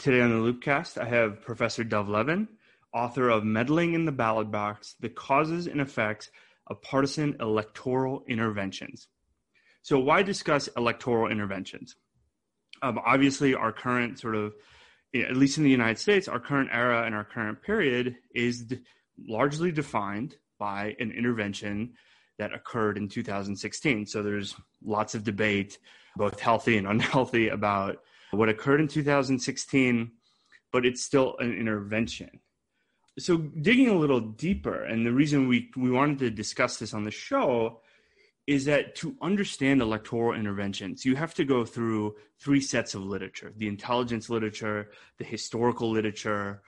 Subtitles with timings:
[0.00, 2.48] Today on the Loopcast, I have Professor Dov Levin,
[2.94, 6.30] author of Meddling in the Ballot Box The Causes and Effects
[6.68, 9.08] of Partisan Electoral Interventions.
[9.82, 11.96] So, why discuss electoral interventions?
[12.80, 14.54] Um, obviously, our current sort of,
[15.14, 18.78] at least in the United States, our current era and our current period is d-
[19.28, 21.92] largely defined by an intervention
[22.38, 24.06] that occurred in 2016.
[24.06, 25.76] So, there's lots of debate,
[26.16, 27.98] both healthy and unhealthy, about
[28.30, 30.12] what occurred in 2016,
[30.72, 32.40] but it's still an intervention.
[33.18, 37.04] So, digging a little deeper, and the reason we, we wanted to discuss this on
[37.04, 37.80] the show
[38.46, 43.52] is that to understand electoral interventions, you have to go through three sets of literature
[43.56, 46.62] the intelligence literature, the historical literature,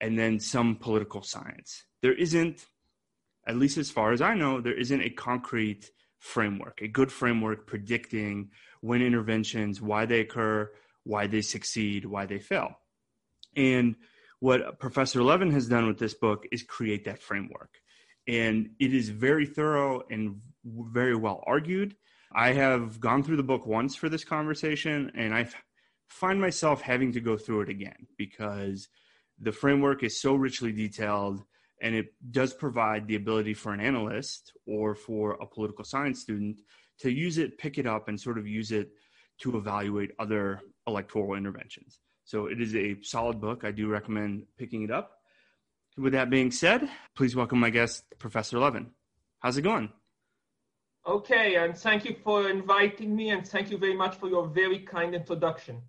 [0.00, 1.84] and then some political science.
[2.02, 2.66] There isn't,
[3.46, 7.66] at least as far as I know, there isn't a concrete framework, a good framework
[7.66, 8.50] predicting
[8.80, 10.70] when interventions, why they occur,
[11.04, 12.78] why they succeed, why they fail.
[13.56, 13.96] And
[14.40, 17.78] what Professor Levin has done with this book is create that framework.
[18.26, 21.96] And it is very thorough and very well argued.
[22.32, 25.48] I have gone through the book once for this conversation, and I
[26.08, 28.88] find myself having to go through it again because
[29.40, 31.42] the framework is so richly detailed
[31.80, 36.60] and it does provide the ability for an analyst or for a political science student
[37.00, 38.90] to use it, pick it up, and sort of use it
[39.42, 41.98] to evaluate other electoral interventions.
[42.24, 43.64] So it is a solid book.
[43.64, 45.18] I do recommend picking it up.
[45.96, 48.90] With that being said, please welcome my guest, Professor Levin.
[49.40, 49.90] How's it going?
[51.06, 54.78] Okay, and thank you for inviting me, and thank you very much for your very
[54.78, 55.82] kind introduction.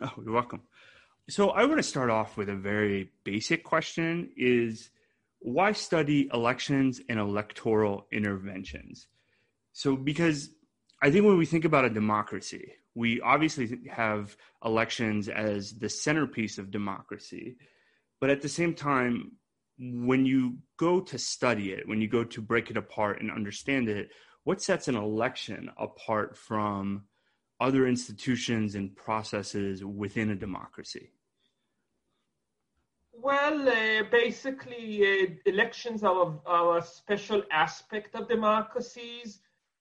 [0.00, 0.62] Oh, you're welcome.
[1.28, 4.90] So I want to start off with a very basic question is
[5.40, 9.06] why study elections and electoral interventions?
[9.72, 10.48] So because
[11.00, 16.58] I think when we think about a democracy, we obviously have elections as the centerpiece
[16.58, 17.56] of democracy.
[18.20, 19.32] But at the same time,
[19.78, 23.88] when you go to study it, when you go to break it apart and understand
[23.88, 24.10] it,
[24.42, 27.04] what sets an election apart from
[27.60, 31.12] other institutions and processes within a democracy?
[33.12, 39.40] Well, uh, basically, uh, elections are, are a special aspect of democracies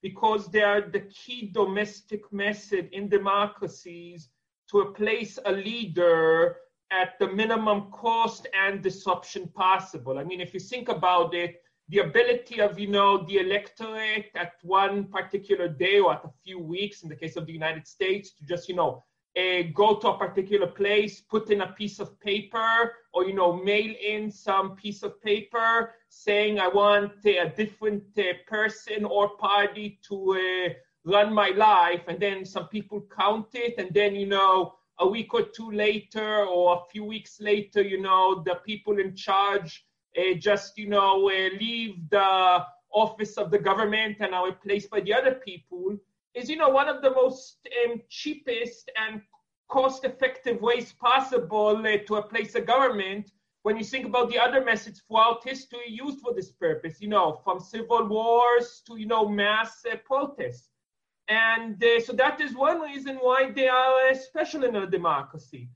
[0.10, 4.30] because they are the key domestic method in democracies
[4.70, 6.58] to place a leader
[6.92, 10.18] at the minimum cost and disruption possible.
[10.18, 14.54] I mean, if you think about it, the ability of, you know, the electorate at
[14.62, 18.32] one particular day or at a few weeks, in the case of the United States,
[18.36, 19.04] to just, you know,
[19.38, 23.54] uh, go to a particular place, put in a piece of paper, or you know,
[23.54, 29.38] mail in some piece of paper saying I want uh, a different uh, person or
[29.38, 30.74] party to uh,
[31.06, 35.34] run my life, and then some people count it, and then you know, a week
[35.34, 39.86] or two later, or a few weeks later, you know, the people in charge
[40.18, 45.00] uh, just you know uh, leave the office of the government and are replaced by
[45.02, 45.96] the other people
[46.38, 49.22] is, you know, one of the most um, cheapest and
[49.70, 53.32] cost-effective ways possible uh, to replace a government
[53.64, 57.42] when you think about the other methods throughout history used for this purpose, you know,
[57.44, 60.70] from civil wars to, you know, mass uh, protests.
[61.28, 65.70] And uh, so that is one reason why they are uh, special in a democracy.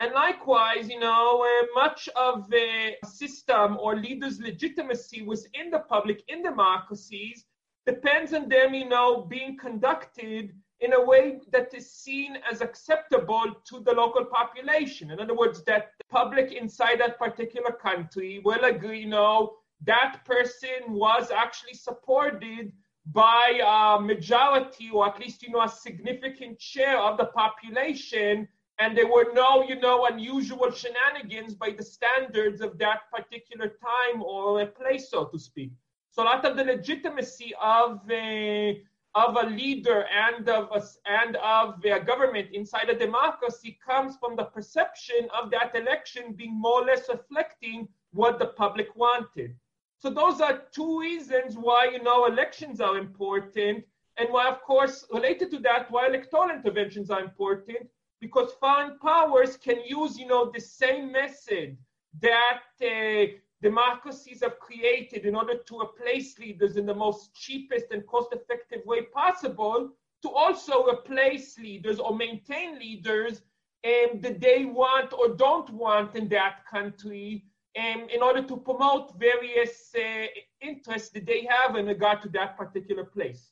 [0.00, 6.22] And likewise, you know, uh, much of the system or leaders' legitimacy within the public
[6.28, 7.44] in democracies
[7.86, 13.44] depends on them, you know, being conducted in a way that is seen as acceptable
[13.64, 15.10] to the local population.
[15.10, 19.54] In other words, that the public inside that particular country will agree, you know,
[19.84, 22.72] that person was actually supported
[23.12, 28.48] by a majority or at least, you know, a significant share of the population.
[28.78, 34.22] And there were no, you know, unusual shenanigans by the standards of that particular time
[34.22, 35.72] or place, so to speak.
[36.16, 38.82] So a lot of the legitimacy of a,
[39.14, 44.34] of a leader and of a, and of a government inside a democracy comes from
[44.34, 49.54] the perception of that election being more or less reflecting what the public wanted.
[49.98, 53.84] So those are two reasons why you know elections are important,
[54.16, 57.90] and why, of course, related to that, why electoral interventions are important,
[58.22, 61.76] because foreign powers can use you know the same method
[62.22, 68.06] that uh, democracies have created in order to replace leaders in the most cheapest and
[68.06, 69.90] cost effective way possible
[70.22, 73.42] to also replace leaders or maintain leaders
[73.84, 77.44] um, that they want or don't want in that country
[77.78, 80.26] um, in order to promote various uh,
[80.60, 83.50] interests that they have in regard to that particular place.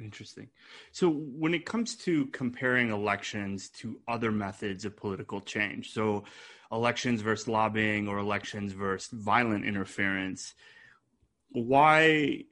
[0.00, 0.48] Interesting.
[0.92, 6.24] So, when it comes to comparing elections to other methods of political change, so
[6.70, 10.54] elections versus lobbying or elections versus violent interference,
[11.50, 12.44] why,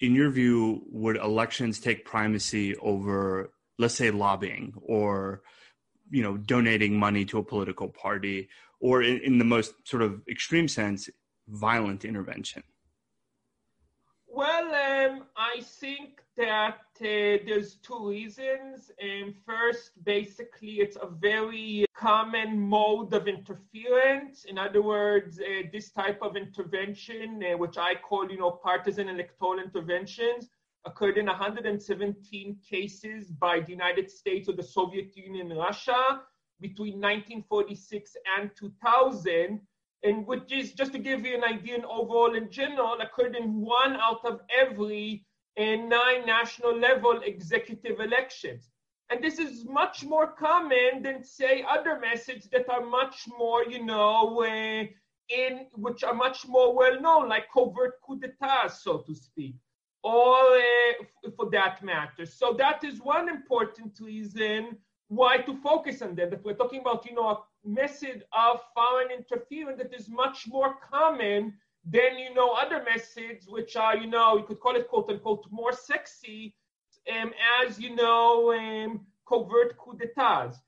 [0.00, 5.42] in your view, would elections take primacy over, let's say, lobbying or,
[6.10, 8.48] you know, donating money to a political party,
[8.80, 11.08] or in, in the most sort of extreme sense,
[11.48, 12.62] violent intervention?
[14.32, 18.92] Well, um, I think that uh, there's two reasons.
[19.02, 24.44] Um, first, basically, it's a very common mode of interference.
[24.44, 29.08] In other words, uh, this type of intervention, uh, which I call, you know, partisan
[29.08, 30.48] electoral interventions,
[30.84, 36.22] occurred in 117 cases by the United States or the Soviet Union Russia
[36.60, 39.60] between 1946 and 2000
[40.02, 43.60] and which is just to give you an idea in overall in general occurred in
[43.60, 45.24] one out of every
[45.56, 48.70] in nine national level executive elections.
[49.10, 53.84] And this is much more common than say other methods that are much more you
[53.84, 54.84] know uh,
[55.28, 59.56] in which are much more well known like covert coup d'etats so to speak
[60.02, 62.24] or uh, for that matter.
[62.24, 67.14] So that is one important reason why to focus on that we're talking about you
[67.14, 71.54] know method of foreign interference that is much more common
[71.84, 75.44] than you know other methods which are you know you could call it quote unquote
[75.50, 76.54] more sexy
[77.14, 80.58] um, as you know um, covert coup d'etats.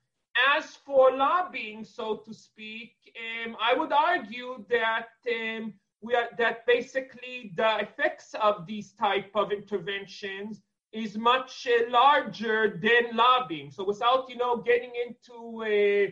[0.57, 6.67] As for lobbying so to speak um, i would argue that um, we are that
[6.67, 10.63] basically the effects of these type of interventions
[10.93, 13.71] is much uh, larger than lobbying.
[13.71, 16.11] So without you know getting into uh,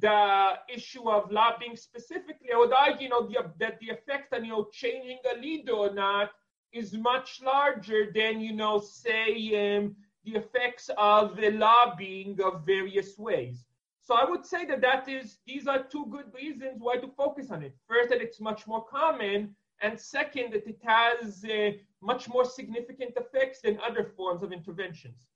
[0.00, 4.44] the issue of lobbying specifically, I would argue, you know, the, that the effect on,
[4.44, 6.30] you know, changing a leader or not
[6.72, 13.18] is much larger than, you know, say, um, the effects of the lobbying of various
[13.18, 13.64] ways.
[14.02, 17.50] So I would say that that is, these are two good reasons why to focus
[17.50, 17.74] on it.
[17.86, 21.72] First, that it's much more common, and second, that it has uh,
[22.02, 25.28] much more significant effects than other forms of interventions.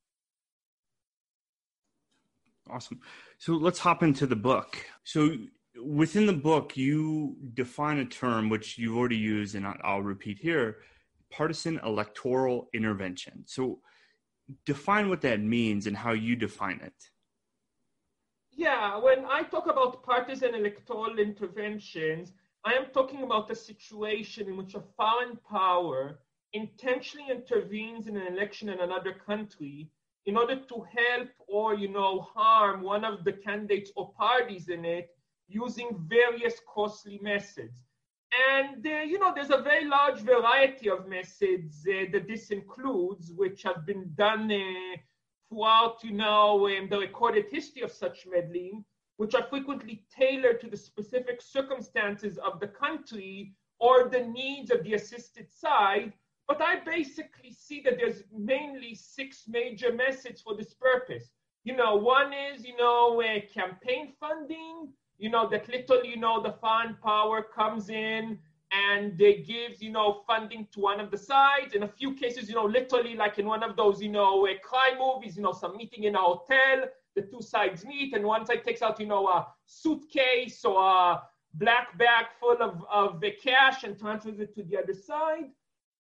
[2.71, 3.01] Awesome.
[3.39, 4.77] So let's hop into the book.
[5.05, 5.37] So
[5.83, 10.79] within the book, you define a term which you've already used, and I'll repeat here
[11.31, 13.43] partisan electoral intervention.
[13.47, 13.81] So
[14.67, 16.93] define what that means and how you define it.
[18.51, 22.33] Yeah, when I talk about partisan electoral interventions,
[22.65, 26.21] I am talking about a situation in which a foreign power
[26.53, 29.89] intentionally intervenes in an election in another country
[30.27, 34.85] in order to help or you know harm one of the candidates or parties in
[34.85, 35.11] it
[35.49, 37.85] using various costly methods.
[38.51, 43.33] And uh, you know there's a very large variety of methods uh, that this includes
[43.33, 44.97] which have been done uh,
[45.49, 48.85] throughout you know um, the recorded history of such meddling
[49.19, 54.83] which are frequently tailored to the specific circumstances of the country or the needs of
[54.85, 56.13] the assisted side
[56.49, 61.31] but I basically see that there's mainly six major methods for this purpose.
[61.65, 66.43] You know, one is, you know, uh, campaign funding, you know, that literally, you know,
[66.43, 68.39] the foreign power comes in
[68.73, 71.75] and they give, you know, funding to one of the sides.
[71.75, 74.55] In a few cases, you know, literally like in one of those, you know, uh,
[74.63, 78.45] crime movies, you know, some meeting in a hotel, the two sides meet and one
[78.47, 81.23] side takes out, you know, a suitcase or a
[81.55, 85.51] black bag full of, of the cash and transfers it to the other side.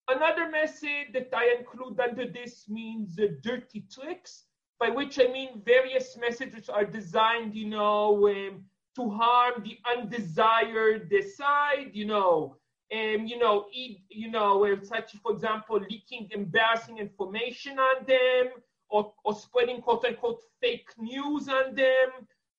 [0.08, 4.44] Another method that I include under this means uh, dirty tricks,
[4.78, 8.64] by which I mean various messages are designed, you know, um,
[8.96, 12.56] to harm the undesired side, you know,
[12.92, 18.52] um, you know, eat, you know, such, for example, leaking embarrassing information on them,
[18.90, 22.10] or, or spreading quote unquote fake news on them,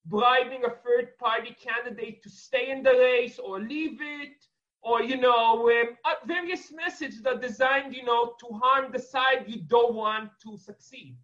[0.06, 4.46] bribing a third party candidate to stay in the race or leave it,
[4.84, 9.46] or you know um, various messages that are designed you know to harm the side
[9.48, 11.16] you don't want to succeed.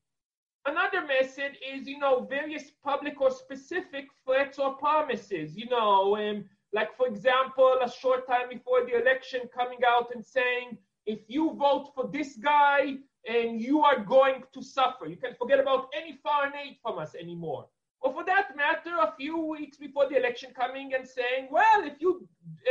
[0.65, 6.45] Another message is you know various public or specific threats or promises you know um,
[6.73, 11.55] like for example a short time before the election coming out and saying if you
[11.57, 12.97] vote for this guy
[13.27, 15.05] and you are going to suffer.
[15.05, 17.67] You can forget about any foreign aid from us anymore.
[18.01, 21.99] Or for that matter a few weeks before the election coming and saying well if
[21.99, 22.27] you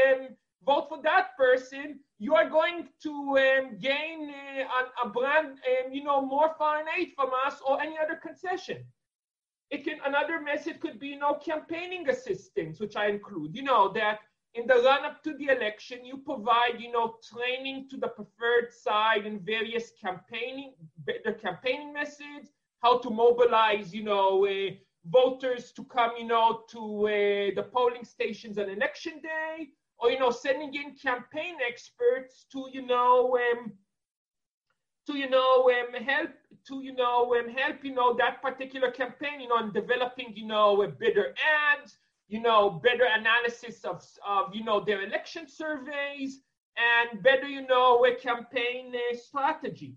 [0.06, 0.28] um,
[0.64, 4.32] vote for that person, you are going to um, gain
[4.70, 8.84] uh, a, brand, um, you know, more foreign aid from us or any other concession.
[9.70, 13.54] It can another message could be, you know, campaigning assistance, which I include.
[13.54, 14.20] You know that
[14.54, 18.72] in the run up to the election, you provide, you know, training to the preferred
[18.72, 20.72] side in various campaigning
[21.04, 22.50] better campaigning methods,
[22.82, 24.70] how to mobilize, you know, uh,
[25.04, 30.18] voters to come, you know, to uh, the polling stations on election day, or you
[30.18, 33.72] know, sending in campaign experts to, you know, um,
[35.06, 36.30] to you know um, help
[36.66, 40.46] to you know um, help you know that particular campaign, you know, and developing, you
[40.46, 41.34] know, a better
[41.74, 46.42] ads, you know, better analysis of, of you know their election surveys,
[46.76, 49.96] and better, you know, a campaign uh, strategy.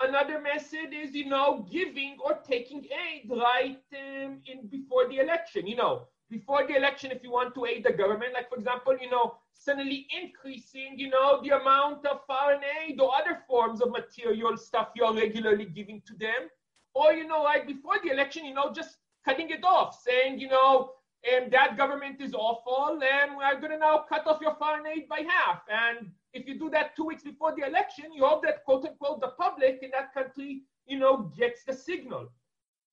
[0.00, 5.66] Another method is, you know, giving or taking aid right um, in before the election.
[5.66, 8.96] You know, before the election, if you want to aid the government, like for example,
[9.00, 13.90] you know, suddenly increasing, you know, the amount of foreign aid or other forms of
[13.90, 16.48] material stuff you're regularly giving to them,
[16.94, 20.48] or you know, like before the election, you know, just cutting it off, saying, you
[20.48, 20.90] know,
[21.30, 25.08] and that government is awful, and we're going to now cut off your foreign aid
[25.08, 25.62] by half.
[25.70, 29.20] And if you do that two weeks before the election, you hope that quote unquote
[29.20, 32.28] the public in that country, you know, gets the signal.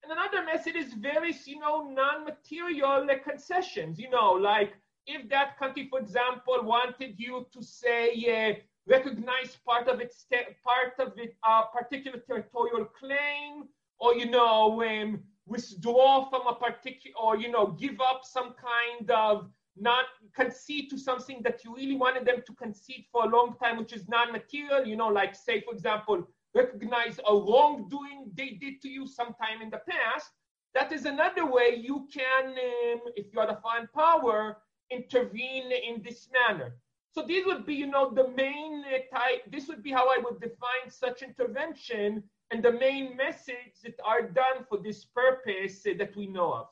[0.04, 4.00] And another message is various, you know, non-material concessions.
[4.00, 4.74] You know, like
[5.06, 10.26] if that country, for example, wanted you to say uh, recognize part of its
[10.64, 13.68] part of it, uh, particular territorial claim,
[14.00, 19.12] or you know, um, withdraw from a particular, or you know, give up some kind
[19.12, 20.06] of not
[20.36, 23.94] concede to something that you really wanted them to concede for a long time, which
[23.94, 24.86] is non-material.
[24.86, 29.70] You know, like say, for example, recognize a wrongdoing they did to you sometime in
[29.70, 30.30] the past.
[30.74, 34.58] That is another way you can, um, if you are the foreign power,
[34.90, 36.76] intervene in this manner.
[37.14, 39.42] So these would be, you know, the main uh, type.
[39.52, 44.22] This would be how I would define such intervention and the main message that are
[44.22, 46.68] done for this purpose uh, that we know of.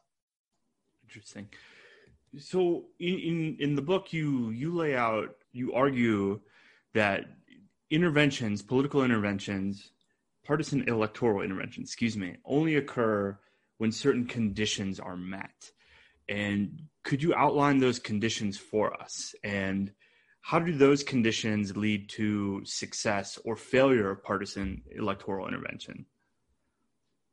[1.04, 1.50] Interesting.
[2.38, 6.40] So in, in in the book, you you lay out, you argue
[6.94, 7.26] that
[7.90, 9.92] interventions, political interventions,
[10.46, 13.38] partisan electoral interventions, excuse me, only occur
[13.78, 15.72] when certain conditions are met.
[16.28, 19.34] And could you outline those conditions for us?
[19.44, 19.92] And
[20.42, 26.06] how do those conditions lead to success or failure of partisan electoral intervention?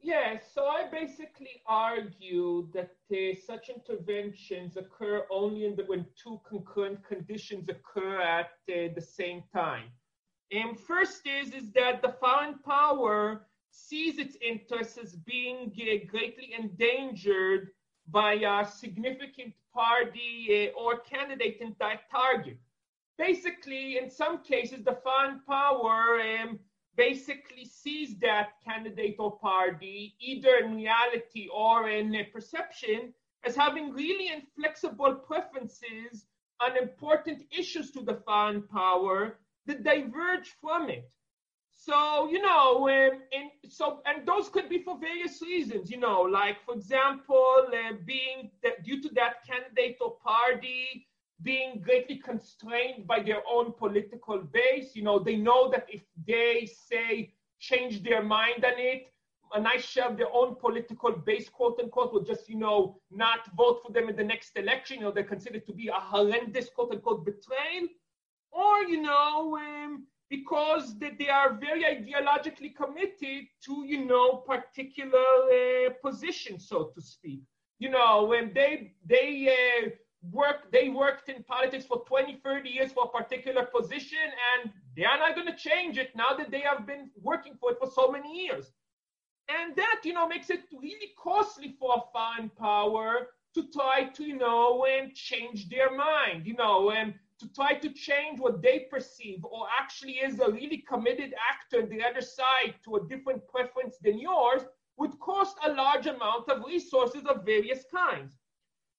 [0.00, 7.04] Yeah, so I basically argue that uh, such interventions occur only the, when two concurrent
[7.04, 9.88] conditions occur at uh, the same time.
[10.52, 16.54] And first is, is that the foreign power sees its interests as being uh, greatly
[16.58, 17.70] endangered
[18.08, 22.58] by a significant party uh, or candidate in that target.
[23.18, 26.58] Basically, in some cases, the foreign power um,
[26.96, 33.12] basically sees that candidate or party, either in reality or in perception,
[33.44, 36.26] as having really inflexible preferences
[36.60, 41.10] on important issues to the foreign power that diverge from it.
[41.72, 46.22] So, you know, um, and so, and those could be for various reasons, you know,
[46.22, 51.06] like, for example, uh, being that due to that candidate or party
[51.42, 54.96] being greatly constrained by their own political base.
[54.96, 59.12] You know, they know that if they say change their mind on it,
[59.52, 63.40] a nice share of their own political base, quote unquote, will just, you know, not
[63.56, 64.98] vote for them in the next election.
[64.98, 67.88] You know, they're considered to be a horrendous, quote unquote, betrayal
[68.56, 75.28] or you know um, because they, they are very ideologically committed to you know particular
[75.58, 77.42] uh, positions so to speak.
[77.78, 79.90] You know when they they uh,
[80.32, 85.04] work they worked in politics for 20 30 years for a particular position and they
[85.04, 87.90] are not going to change it now that they have been working for it for
[87.90, 88.72] so many years.
[89.48, 94.24] And that you know makes it really costly for a foreign power to try to
[94.24, 98.86] you know and change their mind you know and to try to change what they
[98.90, 103.46] perceive or actually is a really committed actor on the other side to a different
[103.48, 104.62] preference than yours
[104.96, 108.38] would cost a large amount of resources of various kinds.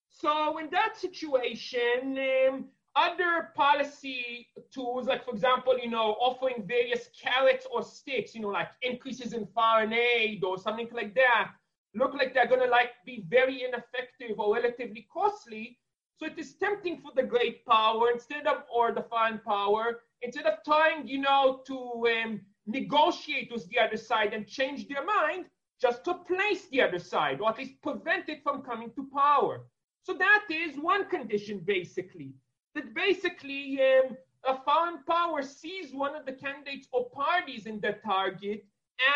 [0.09, 2.17] So in that situation,
[2.47, 2.65] um,
[2.95, 8.49] other policy tools, like for example, you know, offering various carrots or sticks, you know,
[8.49, 11.51] like increases in foreign aid or something like that,
[11.93, 15.77] look like they're going to like be very ineffective or relatively costly
[16.17, 20.45] so it is tempting for the great power instead of, or the foreign power, instead
[20.45, 25.45] of trying, you know, to um, negotiate with the other side and change their mind,
[25.79, 29.65] just to place the other side, or at least prevent it from coming to power.
[30.01, 32.33] So that is one condition, basically.
[32.73, 37.97] That basically um, a foreign power sees one of the candidates or parties in the
[38.03, 38.65] target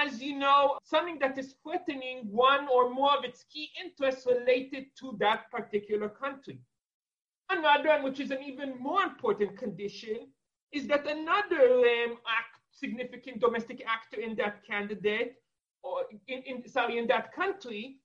[0.04, 4.86] as you know, something that is threatening one or more of its key interests related
[5.00, 6.60] to that particular country.
[7.52, 10.28] Another which is an even more important condition,
[10.72, 15.36] is that another um, act, significant domestic actor in that candidate
[15.84, 17.98] or in, in sorry in that country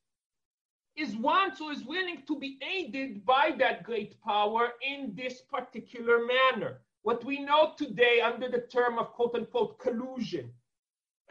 [0.96, 6.26] is one who is willing to be aided by that great power in this particular
[6.26, 6.80] manner.
[7.02, 10.50] What we know today under the term of quote unquote collusion.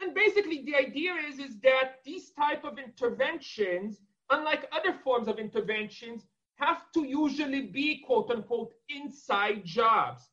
[0.00, 5.38] And basically the idea is, is that these type of interventions, unlike other forms of
[5.38, 10.30] interventions, have to usually be quote unquote inside jobs.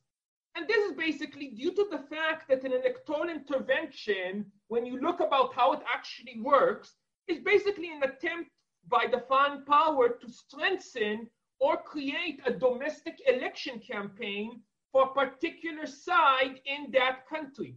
[0.56, 5.20] And this is basically due to the fact that an electoral intervention, when you look
[5.20, 6.94] about how it actually works,
[7.28, 8.52] is basically an attempt
[8.88, 14.62] by the foreign power to strengthen or create a domestic election campaign
[14.92, 17.76] for a particular side in that country.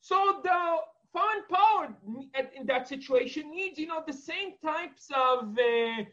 [0.00, 0.76] So the
[1.12, 1.94] foreign power
[2.56, 6.04] in that situation needs, you know, the same types of uh,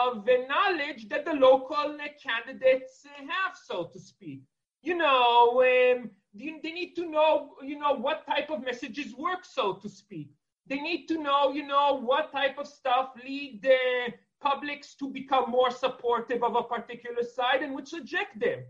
[0.00, 4.42] of the knowledge that the local candidates have, so to speak.
[4.82, 9.44] You know, um, they, they need to know, you know, what type of messages work,
[9.44, 10.30] so to speak.
[10.66, 15.50] They need to know, you know, what type of stuff lead the publics to become
[15.50, 18.60] more supportive of a particular side and which reject them.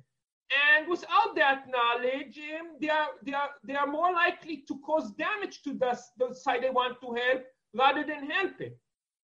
[0.76, 5.11] And without that knowledge, um, they, are, they, are, they are more likely to cause
[5.12, 8.79] damage to the, the side they want to help rather than help it.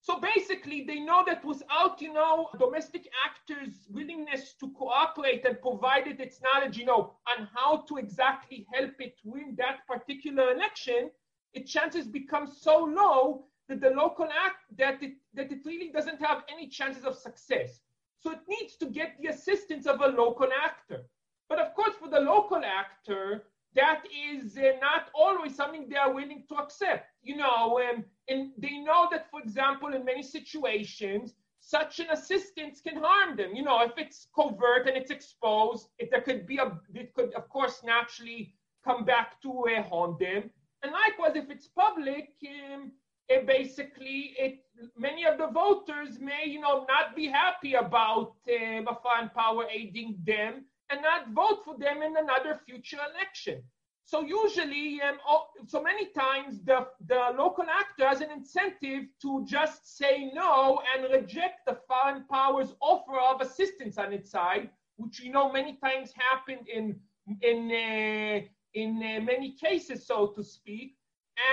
[0.09, 6.19] So basically, they know that without, you know, domestic actors' willingness to cooperate and provided
[6.19, 11.11] its knowledge, you know, on how to exactly help it win that particular election,
[11.53, 16.23] its chances become so low that the local act that it that it really doesn't
[16.23, 17.83] have any chances of success.
[18.19, 21.03] So it needs to get the assistance of a local actor.
[21.51, 23.45] But of course, for the local actor,
[23.79, 27.07] that is uh, not always something they are willing to accept.
[27.23, 32.81] You know, um, and they know that, for example, in many situations, such an assistance
[32.81, 33.55] can harm them.
[33.55, 37.33] You know, if it's covert and it's exposed, it, there could be a, it could,
[37.35, 38.55] of course, naturally
[38.85, 40.51] come back to uh, haunt them.
[40.83, 42.93] And likewise, if it's public, um,
[43.29, 44.55] it basically, it
[44.97, 49.67] many of the voters may, you know, not be happy about uh, the foreign power
[49.71, 53.63] aiding them and not vote for them in another future election.
[54.05, 55.19] So usually, um,
[55.67, 61.13] so many times, the, the local actor has an incentive to just say no and
[61.13, 66.15] reject the foreign power's offer of assistance on its side, which we know many times
[66.17, 66.99] happened in
[67.43, 70.97] in uh, in uh, many cases, so to speak.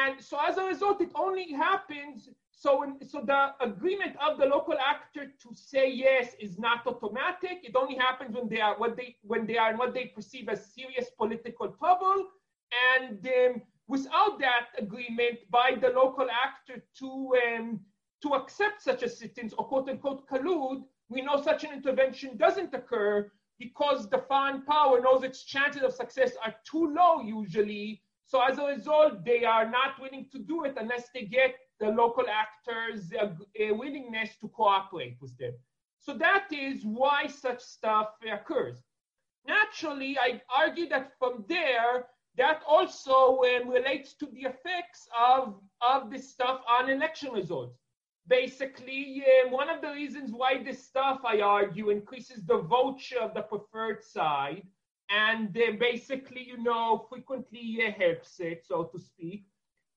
[0.02, 2.30] And so as a result, it only happens
[2.66, 7.60] so, so the agreement of the local actor to say yes is not automatic.
[7.64, 10.50] It only happens when they are what they when they are in what they perceive
[10.50, 12.26] as serious political trouble.
[12.96, 17.10] And um, without that agreement by the local actor to
[17.46, 17.82] um,
[18.24, 23.32] to accept such assistance or quote unquote collude, we know such an intervention doesn't occur
[23.60, 28.02] because the foreign power knows its chances of success are too low usually.
[28.26, 31.90] So as a result, they are not willing to do it unless they get the
[31.90, 33.12] local actors'
[33.60, 35.54] a willingness to cooperate with them.
[36.00, 38.84] So that is why such stuff occurs.
[39.48, 42.08] Naturally, I argue that from there,
[42.38, 47.80] that also um, relates to the effects of, of this stuff on election results.
[48.28, 53.34] Basically, um, one of the reasons why this stuff, I argue, increases the vote of
[53.34, 54.64] the preferred side
[55.10, 59.46] and uh, basically, you know, frequently uh, helps it, so to speak,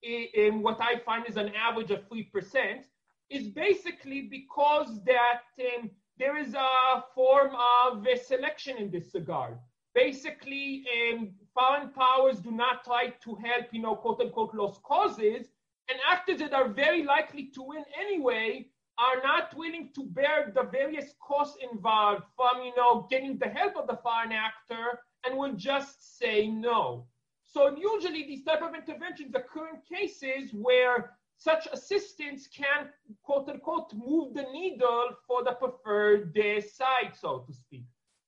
[0.03, 2.85] in what I find is an average of 3%,
[3.31, 7.53] is basically because that um, there is a form
[7.85, 9.59] of a selection in this regard.
[9.95, 15.49] Basically, um, foreign powers do not try to help, you know, quote unquote, lost causes,
[15.89, 18.67] and actors that are very likely to win anyway
[18.99, 23.77] are not willing to bear the various costs involved from, you know, getting the help
[23.77, 27.07] of the foreign actor and will just say no.
[27.49, 32.91] So usually these type of interventions occur in cases where such assistance can,
[33.23, 37.85] quote unquote, move the needle for the preferred side, so to speak.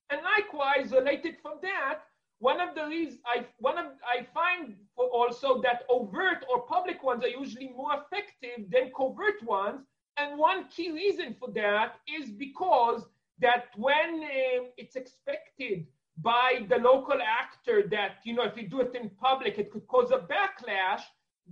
[0.09, 2.01] And likewise, related from that,
[2.39, 7.23] one of the reasons I one of I find also that overt or public ones
[7.23, 9.83] are usually more effective than covert ones.
[10.17, 13.05] And one key reason for that is because
[13.41, 15.87] that when um, it's expected
[16.23, 19.87] by the local actor that, you know, if you do it in public, it could
[19.87, 21.03] cause a backlash,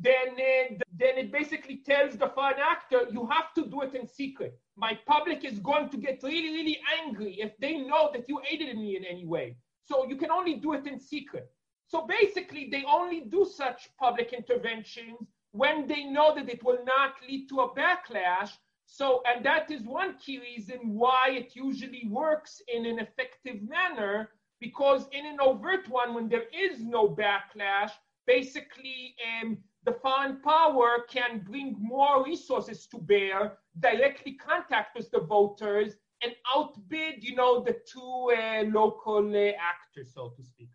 [0.00, 4.06] then, uh, then it basically tells the foreign actor, you have to do it in
[4.06, 4.58] secret.
[4.76, 8.76] My public is going to get really, really angry if they know that you aided
[8.76, 9.56] me in any way.
[9.84, 11.50] So you can only do it in secret.
[11.86, 17.14] So basically, they only do such public interventions when they know that it will not
[17.26, 18.50] lead to a backlash.
[18.86, 24.30] So, and that is one key reason why it usually works in an effective manner
[24.60, 27.92] because in an overt one, when there is no backlash,
[28.26, 35.20] basically um, the foreign power can bring more resources to bear, directly contact with the
[35.20, 40.68] voters, and outbid, you know, the two uh, local uh, actors, so to speak.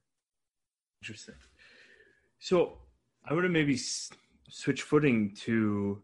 [1.02, 1.36] Interesting.
[2.39, 2.78] So
[3.26, 4.10] I want to maybe s-
[4.50, 6.02] switch footing to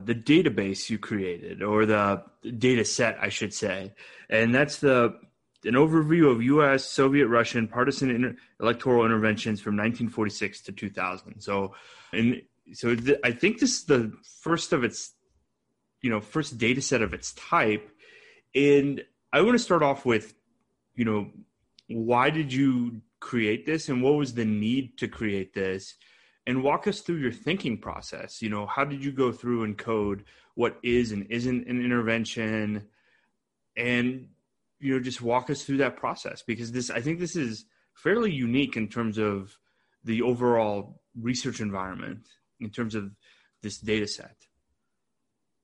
[0.00, 2.22] the database you created, or the
[2.58, 3.94] data set, I should say,
[4.28, 5.18] and that's the
[5.64, 11.40] an overview of U.S., Soviet, Russian partisan inter- electoral interventions from 1946 to 2000.
[11.40, 11.74] So,
[12.12, 15.12] and so th- I think this is the first of its,
[16.00, 17.90] you know, first data set of its type.
[18.54, 20.34] And I want to start off with,
[20.94, 21.30] you know,
[21.88, 25.94] why did you create this and what was the need to create this?
[26.44, 28.42] And walk us through your thinking process.
[28.42, 32.88] You know, how did you go through and code what is and isn't an intervention?
[33.76, 34.28] And
[34.82, 37.64] you know just walk us through that process because this i think this is
[37.94, 39.56] fairly unique in terms of
[40.04, 42.26] the overall research environment
[42.60, 43.10] in terms of
[43.62, 44.36] this data set.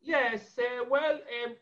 [0.01, 1.53] Yes uh, well um,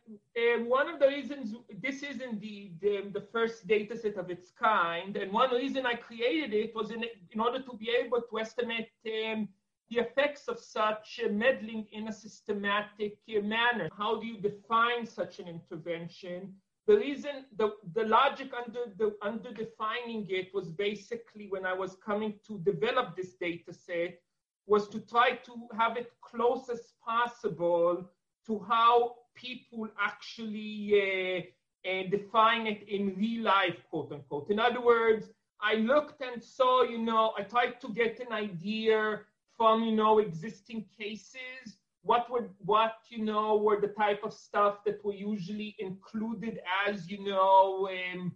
[0.42, 4.51] um, one of the reasons this is indeed um, the first data set of its
[4.51, 8.38] kind and one reason i created it was in, in order to be able to
[8.38, 9.49] estimate um,
[9.90, 13.88] the effects of such uh, meddling in a systematic uh, manner.
[13.97, 16.55] How do you define such an intervention
[16.87, 21.96] the reason the, the logic under the under defining it was basically when I was
[22.05, 24.20] coming to develop this data set
[24.66, 28.09] was to try to have it close as possible
[28.46, 34.51] to how people actually uh, uh, define it in real life, quote unquote.
[34.51, 39.20] In other words, I looked and saw, you know, I tried to get an idea
[39.57, 41.76] from, you know, existing cases
[42.07, 47.11] what were what you know were the type of stuff that were usually included as
[47.11, 48.33] you know um,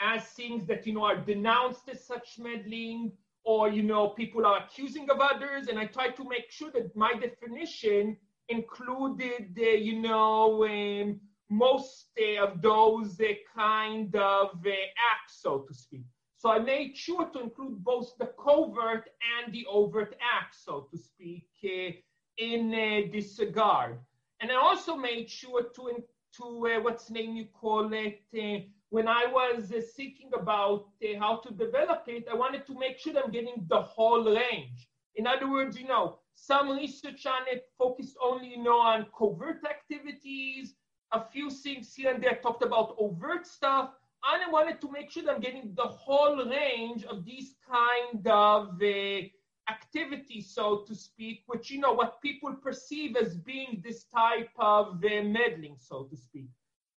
[0.00, 3.12] as things that you know are denounced as such meddling
[3.44, 5.68] or you know people are accusing of others.
[5.68, 8.16] And i try to make sure that my definition
[8.48, 14.70] included uh, you know um, most uh, of those uh, kind of uh,
[15.12, 16.06] acts so to speak.
[16.36, 20.98] So i made sure to include both the covert and the overt acts so to
[20.98, 21.92] speak uh,
[22.38, 23.98] in uh, this regard.
[24.40, 26.04] And I also made sure to,
[26.38, 31.54] to uh, what's name you call it, uh, when I was thinking about how to
[31.54, 34.88] develop it, I wanted to make sure I'm getting the whole range.
[35.16, 39.64] In other words, you know, some research on it focused only, you know, on covert
[39.64, 40.74] activities.
[41.12, 43.90] A few things here and there talked about overt stuff.
[44.24, 48.26] And I wanted to make sure that I'm getting the whole range of these kind
[48.26, 49.28] of uh,
[49.76, 54.86] activity, so to speak, which, you know, what people perceive as being this type of
[55.04, 56.50] uh, meddling, so to speak.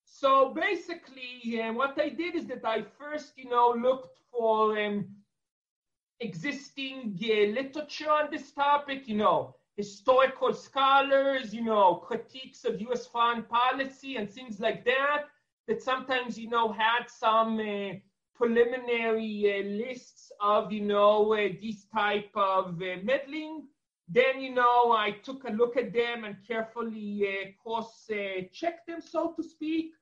[0.05, 0.31] So
[0.67, 4.97] basically, uh, what I did is that I first, you know, looked for um,
[6.21, 13.07] existing uh, literature on this topic, you know, historical scholars, you know, critiques of US
[13.07, 15.25] foreign policy and things like that,
[15.67, 17.93] that sometimes, you know, had some uh,
[18.43, 23.63] preliminary uh, lists of, you know, uh, this type of uh, meddling.
[24.09, 28.89] Then, you know, I took a look at them and carefully uh, cross uh, checked
[28.89, 29.93] them, so to speak.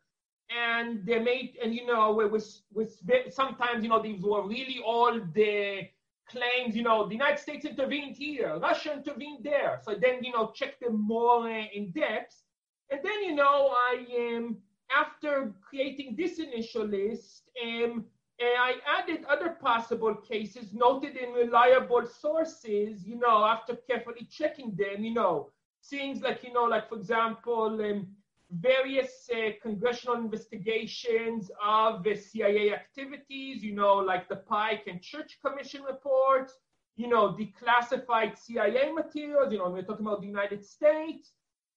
[0.48, 2.98] And they made, and you know, with, with
[3.30, 5.88] sometimes, you know, these were really all the
[6.26, 9.80] claims, you know, the United States intervened here, Russia intervened there.
[9.84, 12.42] So then, you know, check them more uh, in depth.
[12.90, 14.56] And then, you know, I, um,
[14.96, 18.06] after creating this initial list, um,
[18.40, 24.74] and I added other possible cases noted in reliable sources, you know, after carefully checking
[24.74, 25.50] them, you know,
[25.84, 28.08] things like, you know, like, for example, um,
[28.50, 35.38] various uh, congressional investigations of the CIA activities, you know, like the Pike and Church
[35.44, 36.54] Commission reports,
[36.96, 41.32] you know, declassified CIA materials, you know, we're talking about the United States,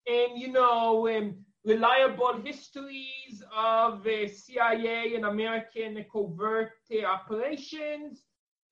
[0.07, 6.73] and, you know, um, reliable histories of CIA and American covert
[7.05, 8.23] operations,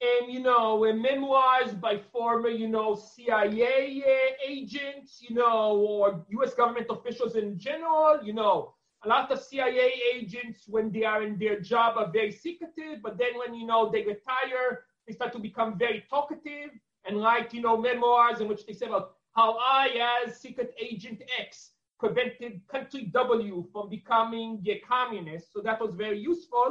[0.01, 6.53] and you know memoirs by former you know CIA agents, you know, or U.S.
[6.53, 8.19] government officials in general.
[8.23, 8.73] You know,
[9.05, 13.17] a lot of CIA agents when they are in their job are very secretive, but
[13.17, 16.71] then when you know they retire, they start to become very talkative
[17.05, 21.21] and write you know memoirs in which they say about how I, as secret agent
[21.39, 21.70] X,
[22.01, 25.53] prevented country W from becoming a communist.
[25.53, 26.69] So that was very useful.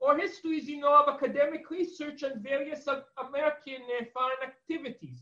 [0.00, 2.88] Or histories, you know, of academic research and various
[3.28, 5.18] American uh, foreign activities.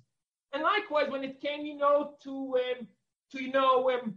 [0.52, 2.34] And likewise, when it came, you know, to
[2.64, 2.86] um,
[3.32, 4.14] to you know um,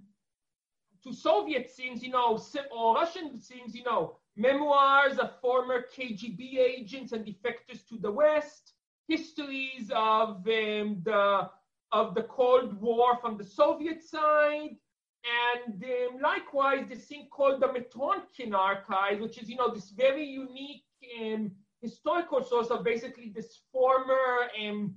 [1.04, 2.40] to Soviet things, you know,
[2.72, 8.74] or Russian things, you know, memoirs of former KGB agents and defectors to the West,
[9.08, 11.50] histories of um, the
[11.92, 14.78] of the Cold War from the Soviet side,
[15.24, 20.26] and um, likewise this thing called the Mitrokhin Archive, which is you know this very
[20.26, 20.84] unique
[21.22, 24.96] um, historical source of basically this former um,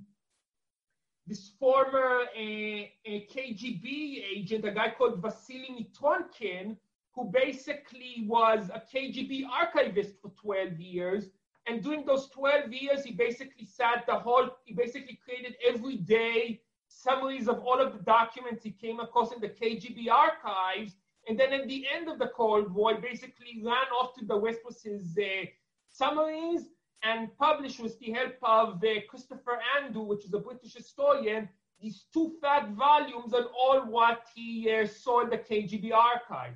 [1.27, 6.77] this former uh, KGB agent, a guy called Vasily Mitrokhin,
[7.13, 11.25] who basically was a KGB archivist for 12 years.
[11.67, 16.61] And during those 12 years, he basically sat the whole, he basically created every day
[17.07, 20.95] summaries of all of the documents he came across in the KGB archives.
[21.27, 24.37] And then at the end of the Cold War, he basically ran off to the
[24.37, 25.45] West with his uh,
[25.89, 26.69] summaries
[27.03, 31.47] and published with the help of uh, Christopher Andrew, which is a British historian,
[31.79, 36.53] these two fat volumes on all what he uh, saw in the KGB archive.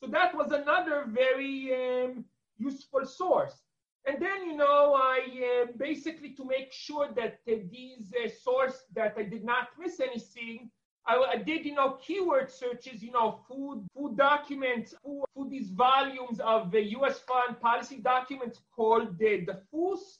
[0.00, 2.24] So that was another very um,
[2.58, 3.63] useful source.
[4.06, 5.20] And then, you know, I
[5.62, 9.98] uh, basically to make sure that uh, these uh, source that I did not miss
[9.98, 10.70] anything,
[11.06, 15.70] I, I, did, you know, keyword searches, you know, food, food documents, food, food these
[15.70, 17.20] volumes of the U.S.
[17.20, 20.18] foreign policy documents called the, the FRUS,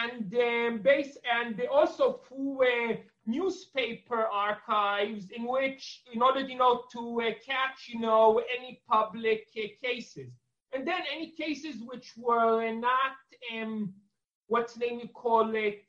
[0.00, 6.56] and um, base, and they also FOO uh, newspaper archives in which, in order, you
[6.56, 10.32] know, to uh, catch, you know, any public uh, cases.
[10.72, 13.16] And then any cases which were not,
[13.54, 13.94] um,
[14.48, 15.84] what's name you call it,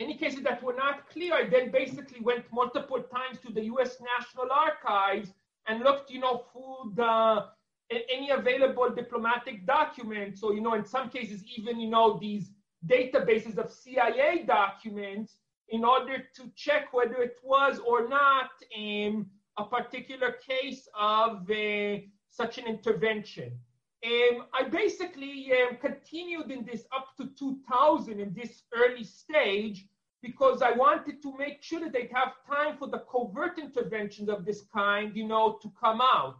[0.00, 3.98] any cases that were not clear, I then basically went multiple times to the U.S.
[4.00, 5.32] National Archives
[5.68, 7.46] and looked, you know, through the
[7.90, 10.40] any available diplomatic documents.
[10.40, 12.52] So, you know, in some cases, even, you know, these
[12.86, 15.36] databases of CIA documents
[15.68, 19.26] in order to check whether it was or not um,
[19.58, 21.98] a particular case of uh,
[22.30, 23.52] such an intervention.
[24.04, 29.86] Um, I basically um, continued in this up to 2000 in this early stage
[30.22, 34.44] because I wanted to make sure that they'd have time for the covert interventions of
[34.44, 36.38] this kind, you know, to come out.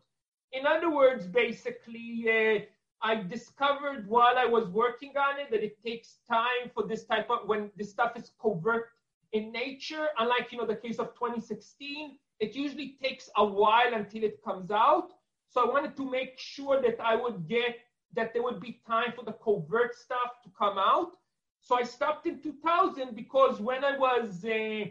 [0.52, 2.60] In other words, basically, uh,
[3.02, 7.30] I discovered while I was working on it that it takes time for this type
[7.30, 8.88] of when this stuff is covert
[9.32, 10.08] in nature.
[10.18, 14.70] Unlike you know the case of 2016, it usually takes a while until it comes
[14.70, 15.12] out.
[15.50, 17.76] So I wanted to make sure that I would get
[18.14, 21.12] that there would be time for the covert stuff to come out.
[21.60, 24.84] So I stopped in 2000 because when I was uh,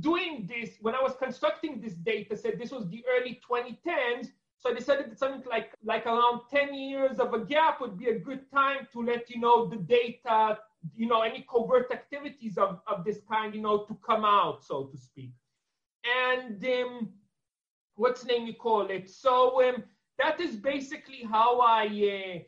[0.00, 4.28] doing this, when I was constructing this data set, this was the early 2010s.
[4.58, 8.08] So I decided that something like, like around 10 years of a gap would be
[8.08, 10.58] a good time to let you know the data,
[10.94, 14.84] you know, any covert activities of, of this kind, you know, to come out, so
[14.84, 15.32] to speak.
[16.26, 17.10] And um,
[17.96, 19.10] what's name you call it?
[19.10, 19.84] So um,
[20.18, 22.38] that is basically how I uh,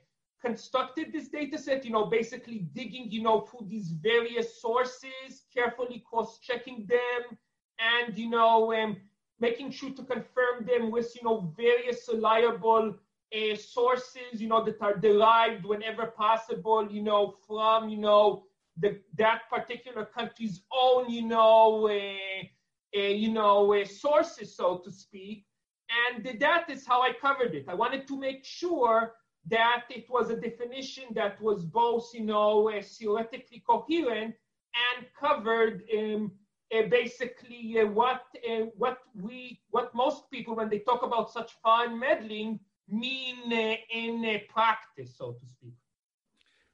[0.47, 6.05] constructed this data set, you know, basically digging, you know, through these various sources, carefully
[6.09, 7.39] cross-checking them,
[7.79, 8.97] and, you know, um,
[9.41, 12.97] making sure to confirm them with, you know, various reliable
[13.35, 18.45] uh, sources, you know, that are derived whenever possible, you know, from, you know,
[18.79, 22.45] the, that particular country's own, you know, uh,
[22.97, 25.45] uh, you know, uh, sources, so to speak.
[26.07, 27.65] And that is how I covered it.
[27.69, 29.15] I wanted to make sure
[29.49, 34.35] that it was a definition that was both, you know, uh, theoretically coherent
[34.91, 36.33] and covered um,
[36.75, 41.53] uh, basically uh, what uh, what we what most people when they talk about such
[41.63, 45.75] fine meddling mean uh, in uh, practice, so to speak.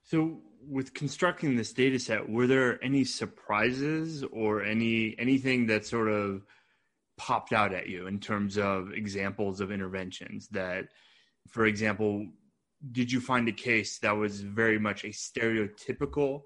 [0.03, 6.09] So, with constructing this data set, were there any surprises or any anything that sort
[6.09, 6.44] of
[7.16, 10.88] popped out at you in terms of examples of interventions that,
[11.48, 12.27] for example,
[12.92, 16.42] did you find a case that was very much a stereotypical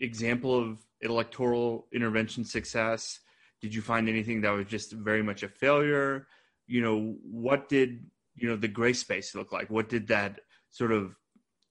[0.00, 3.20] example of electoral intervention success?
[3.60, 6.26] Did you find anything that was just very much a failure?
[6.66, 9.70] You know, what did you know the gray space look like?
[9.70, 11.16] What did that sort of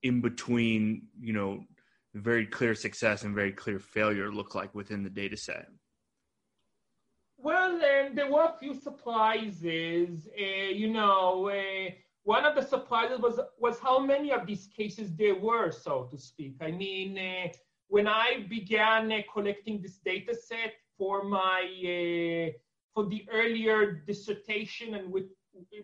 [0.03, 1.63] in between, you know,
[2.13, 5.67] very clear success and very clear failure look like within the data set?
[7.37, 10.27] Well, um, there were a few surprises.
[10.37, 11.91] Uh, you know, uh,
[12.23, 16.17] one of the surprises was was how many of these cases there were, so to
[16.17, 16.55] speak.
[16.61, 17.53] I mean, uh,
[17.89, 22.57] when I began uh, collecting this data set for my uh,
[22.93, 25.25] for the earlier dissertation and with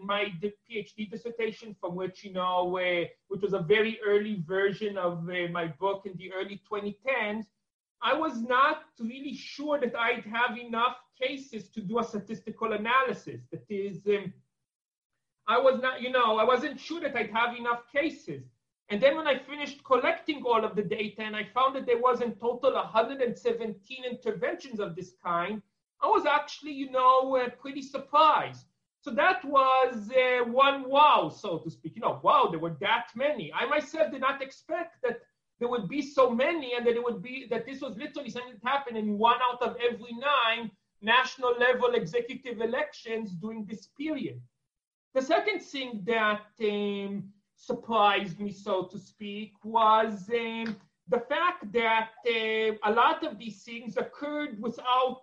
[0.01, 0.33] my
[0.69, 5.67] PhD dissertation, from which you know, uh, which was a very early version of my
[5.79, 7.45] book in the early 2010s,
[8.01, 13.41] I was not really sure that I'd have enough cases to do a statistical analysis.
[13.51, 13.97] That is.
[14.07, 14.33] Um,
[15.45, 18.43] I was not, you know, I wasn't sure that I'd have enough cases.
[18.89, 21.97] And then when I finished collecting all of the data and I found that there
[21.97, 25.61] was in total 117 interventions of this kind,
[26.01, 28.65] I was actually, you know, uh, pretty surprised.
[29.01, 31.95] So that was uh, one wow, so to speak.
[31.95, 33.51] You know, wow, there were that many.
[33.53, 35.19] I myself did not expect that
[35.59, 38.53] there would be so many and that it would be that this was literally something
[38.61, 40.71] that happened in one out of every nine
[41.03, 44.41] national level executive elections during this period.
[45.13, 47.23] The second thing that um,
[47.55, 50.75] surprised me, so to speak, was um,
[51.09, 55.21] the fact that uh, a lot of these things occurred without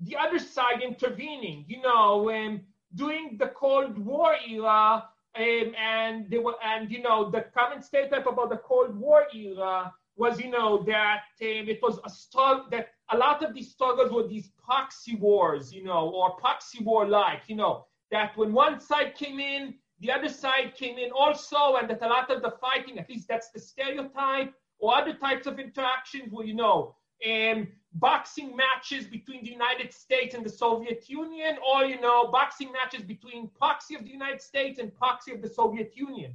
[0.00, 1.64] the other side intervening.
[1.68, 2.62] You know, um,
[2.94, 5.04] during the Cold War era,
[5.36, 9.92] um, and they were, and you know, the common stereotype about the Cold War era
[10.16, 14.10] was, you know, that um, it was a struggle that a lot of these struggles
[14.10, 19.14] were these proxy wars, you know, or proxy war-like, you know, that when one side
[19.14, 22.98] came in, the other side came in also, and that a lot of the fighting,
[22.98, 26.94] at least that's the stereotype, or other types of interactions where, you know,
[27.26, 32.70] um, boxing matches between the United States and the Soviet Union, or, you know, boxing
[32.72, 36.34] matches between proxy of the United States and proxy of the Soviet Union.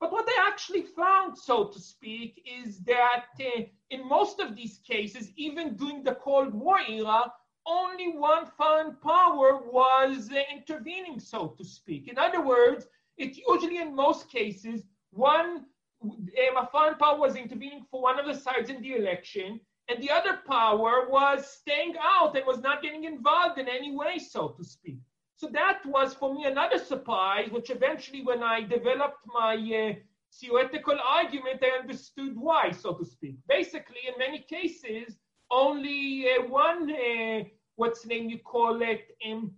[0.00, 4.78] But what they actually found, so to speak, is that uh, in most of these
[4.86, 7.32] cases, even during the Cold War era,
[7.66, 12.08] only one foreign power was uh, intervening, so to speak.
[12.08, 15.64] In other words, it usually, in most cases, one
[16.02, 20.02] um, a foreign power was intervening for one of the sides in the election, and
[20.02, 24.48] the other power was staying out and was not getting involved in any way, so
[24.48, 24.98] to speak.
[25.36, 29.94] So that was for me another surprise, which eventually, when I developed my uh,
[30.32, 33.36] theoretical argument, I understood why, so to speak.
[33.46, 35.18] Basically, in many cases,
[35.50, 37.44] only uh, one uh,
[37.76, 39.52] what's the name you call it, um,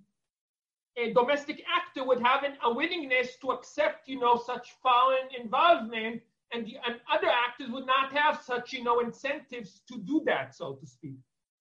[0.97, 6.21] a domestic actor would have an, a willingness to accept, you know, such foreign involvement,
[6.53, 10.55] and the and other actors would not have such, you know, incentives to do that,
[10.55, 11.19] so to speak.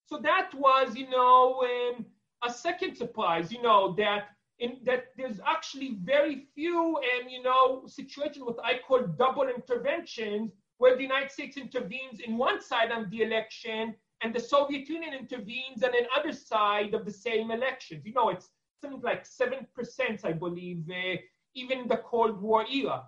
[0.07, 2.05] So that was, you know, um,
[2.43, 7.83] a second surprise, you know, that in that there's actually very few, um, you know,
[7.87, 13.09] situations what I call double interventions, where the United States intervenes in one side of
[13.09, 18.05] the election and the Soviet Union intervenes on another side of the same elections.
[18.05, 18.49] You know, it's
[18.81, 21.17] something like 7%, I believe, uh,
[21.53, 23.03] even in the Cold War era.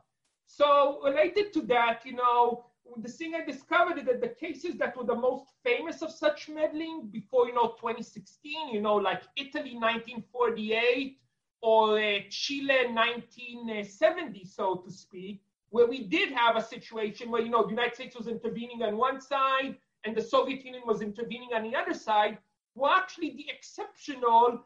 [0.46, 2.66] So related to that, you know,
[2.98, 6.50] the thing I discovered is that the cases that were the most famous of such
[6.50, 11.18] meddling before, you know, 2016, you know, like Italy 1948
[11.62, 17.50] or uh, Chile 1970, so to speak, where we did have a situation where, you
[17.50, 19.76] know, the United States was intervening on one side
[20.06, 22.38] and the Soviet Union was intervening on the other side
[22.76, 24.64] were actually the exceptional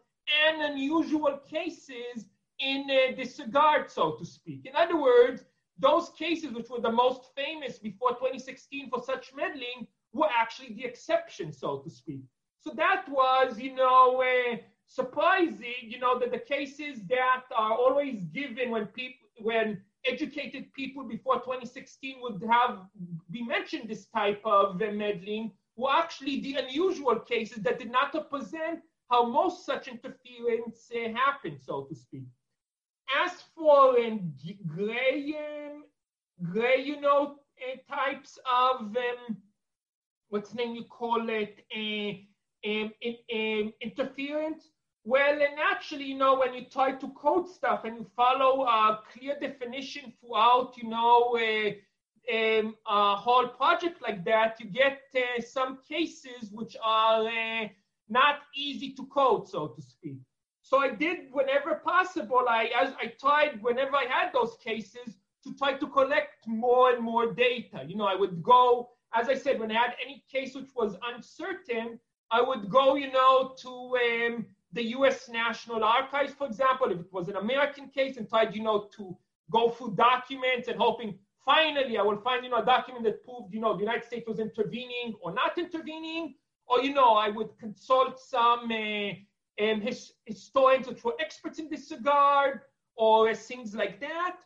[0.47, 2.25] and unusual cases
[2.59, 4.65] in uh, disregard, so to speak.
[4.65, 5.43] In other words,
[5.79, 10.85] those cases which were the most famous before 2016 for such meddling were actually the
[10.85, 12.21] exception, so to speak.
[12.59, 14.57] So that was, you know, uh,
[14.87, 21.03] surprising, you know, that the cases that are always given when people, when educated people
[21.03, 22.79] before 2016 would have
[23.31, 28.13] be mentioned this type of uh, meddling were actually the unusual cases that did not
[28.13, 32.25] represent how most such interference uh, happened, so to speak.
[33.25, 34.33] As for um,
[34.65, 35.35] gray,
[36.41, 39.37] gray, you know, uh, types of um,
[40.29, 44.69] what's name you call it, uh, um, in, um, interference,
[45.05, 49.01] well, and actually, you know, when you try to code stuff and you follow a
[49.11, 51.81] clear definition throughout, you know, a,
[52.31, 57.29] a, a whole project like that, you get uh, some cases which are
[58.07, 60.19] not easy to code, so to speak.
[60.73, 62.45] So I did whenever possible.
[62.49, 67.03] I as I tried whenever I had those cases to try to collect more and
[67.03, 67.85] more data.
[67.87, 70.95] You know, I would go, as I said, when I had any case which was
[71.13, 71.99] uncertain,
[72.31, 77.13] I would go, you know, to um, the US National Archives, for example, if it
[77.13, 79.15] was an American case and tried, you know, to
[79.51, 83.53] go through documents and hoping finally I will find, you know, a document that proved,
[83.53, 86.33] you know, the United States was intervening or not intervening,
[86.65, 89.11] or, you know, I would consult some uh,
[89.61, 92.61] um, his, historians which were experts in this regard
[92.95, 94.37] or things like that.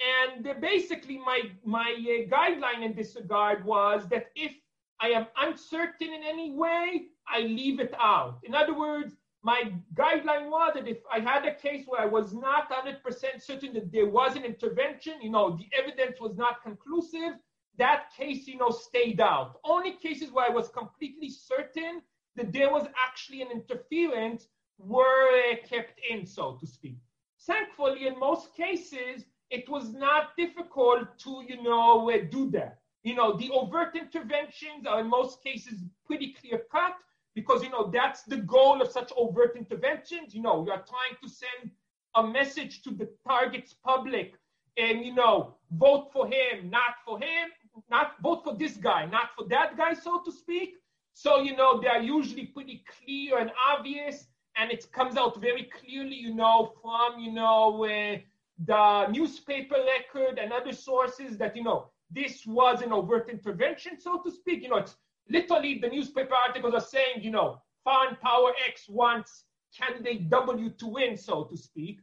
[0.00, 4.52] And basically my, my uh, guideline in this regard was that if
[5.00, 8.40] I am uncertain in any way, I leave it out.
[8.44, 12.32] In other words, my guideline was that if I had a case where I was
[12.32, 17.34] not 100% certain that there was an intervention, you know, the evidence was not conclusive,
[17.76, 19.60] that case, you know, stayed out.
[19.64, 22.00] Only cases where I was completely certain
[22.36, 24.48] that there was actually an interference
[24.78, 26.96] were kept in, so to speak.
[27.40, 32.78] Thankfully, in most cases, it was not difficult to, you know, uh, do that.
[33.02, 36.94] You know, the overt interventions are in most cases pretty clear cut
[37.34, 40.34] because, you know, that's the goal of such overt interventions.
[40.34, 41.70] You know, you are trying to send
[42.14, 44.34] a message to the target's public
[44.76, 47.50] and, you know, vote for him, not for him,
[47.90, 50.76] not vote for this guy, not for that guy, so to speak.
[51.12, 55.64] So, you know, they are usually pretty clear and obvious, and it comes out very
[55.64, 58.18] clearly, you know, from, you know, uh,
[58.64, 64.20] the newspaper record and other sources that, you know, this was an overt intervention, so
[64.22, 64.62] to speak.
[64.62, 64.96] You know, it's
[65.28, 69.44] literally the newspaper articles are saying, you know, foreign power X wants
[69.76, 71.98] candidate W to win, so to speak.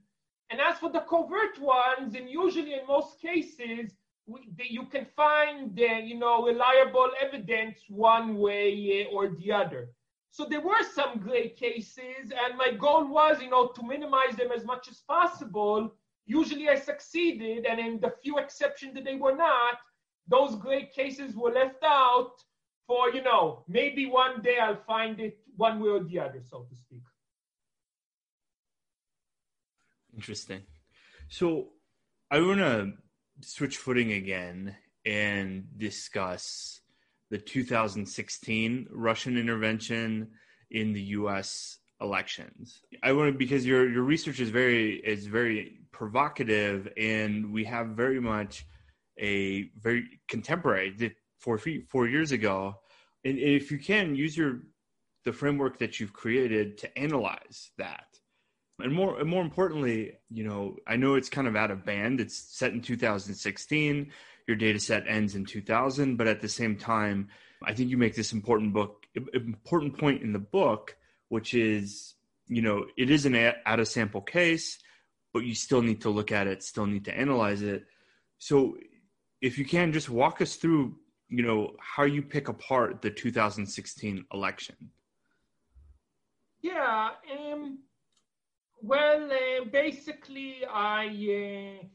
[0.50, 3.96] And as for the covert ones, and usually in most cases,
[4.28, 9.52] we, the, you can find, uh, you know, reliable evidence one way uh, or the
[9.52, 9.90] other.
[10.30, 12.01] So there were some gray cases,
[12.32, 15.94] and my goal was, you know, to minimize them as much as possible.
[16.26, 19.78] Usually I succeeded, and in the few exceptions that they were not,
[20.28, 22.34] those great cases were left out
[22.88, 26.66] for, you know, maybe one day I'll find it one way or the other, so
[26.70, 27.02] to speak.
[30.16, 30.62] Interesting.
[31.30, 31.70] So
[32.30, 32.94] I want to
[33.42, 36.82] switch footing again and discuss
[37.30, 40.32] the 2016 Russian intervention
[40.70, 41.78] in the U.S.
[42.02, 42.82] elections.
[43.04, 47.90] I want to because your your research is very is very provocative, and we have
[47.90, 48.66] very much
[49.20, 52.76] a very contemporary four four years ago.
[53.24, 54.62] And if you can use your
[55.26, 58.06] the framework that you've created to analyze that
[58.84, 62.20] and more and more importantly, you know, I know it's kind of out of band.
[62.20, 64.12] It's set in 2016.
[64.48, 67.30] Your data set ends in 2000, but at the same time,
[67.64, 70.96] I think you make this important book important point in the book,
[71.32, 72.16] which is,
[72.48, 74.80] you know, it is an out of sample case,
[75.34, 77.86] but you still need to look at it, still need to analyze it.
[78.38, 78.76] So,
[79.40, 80.98] if you can just walk us through,
[81.30, 84.76] you know, how you pick apart the 2016 election.
[86.62, 87.80] Yeah, um
[88.82, 91.06] well, uh, basically, I
[91.40, 91.86] uh,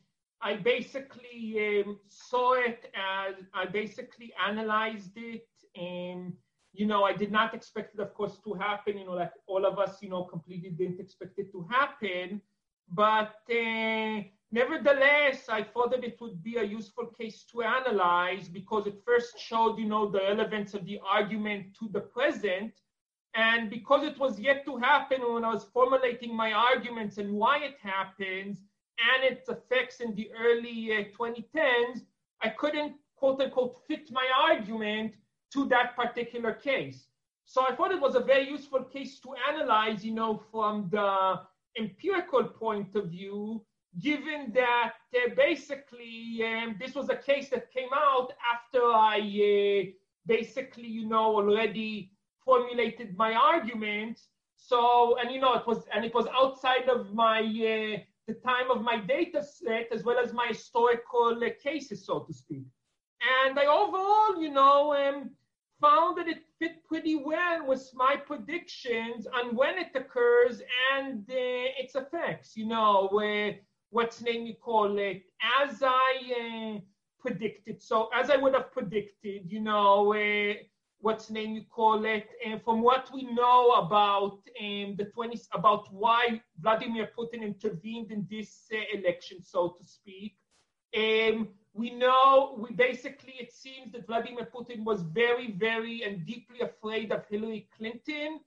[0.41, 6.33] I basically um, saw it as I basically analyzed it, and
[6.79, 8.99] you know, I did not expect it, of course, to happen.
[8.99, 12.41] You know, like all of us, you know, completely didn't expect it to happen.
[12.93, 14.23] But uh,
[14.53, 19.39] nevertheless, I thought that it would be a useful case to analyze because it first
[19.39, 22.73] showed, you know, the relevance of the argument to the present
[23.37, 27.59] and because it was yet to happen when I was formulating my arguments and why
[27.59, 28.63] it happens
[28.99, 32.01] and its effects in the early uh, 2010s,
[32.43, 35.13] I couldn't quote unquote fit my argument
[35.53, 37.09] to that particular case.
[37.45, 41.41] So I thought it was a very useful case to analyze, you know, from the
[41.79, 43.65] empirical point of view,
[44.01, 49.91] given that uh, basically um, this was a case that came out after I uh,
[50.27, 52.11] basically, you know, already
[52.45, 54.21] formulated my argument.
[54.57, 58.71] So, and you know, it was, and it was outside of my, uh, the time
[58.71, 62.67] of my data set as well as my historical uh, cases, so to speak.
[63.21, 65.31] And I overall, you know, um,
[65.81, 70.63] found that it fit pretty well with my predictions on when it occurs
[70.95, 72.57] and uh, its effects.
[72.57, 73.53] You know, uh,
[73.91, 75.23] what's name you call it?
[75.61, 76.81] As I uh,
[77.21, 80.55] predicted, so as I would have predicted, you know, uh,
[81.01, 85.93] what's name you call it, and from what we know about um, the 20s, about
[85.93, 90.37] why Vladimir Putin intervened in this uh, election, so to speak.
[90.97, 96.61] Um, we know, we basically, it seems that Vladimir Putin was very, very and deeply
[96.61, 98.41] afraid of Hillary Clinton,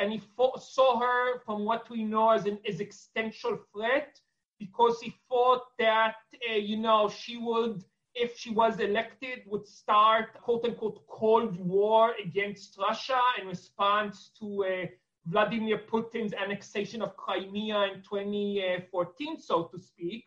[0.00, 4.18] and he fought, saw her, from what we know, as an existential threat
[4.58, 6.14] because he thought that,
[6.50, 7.82] uh, you know, she would
[8.14, 14.64] if she was elected, would start quote unquote Cold War against Russia in response to
[14.64, 14.86] uh,
[15.26, 20.24] Vladimir Putin's annexation of Crimea in 2014, so to speak.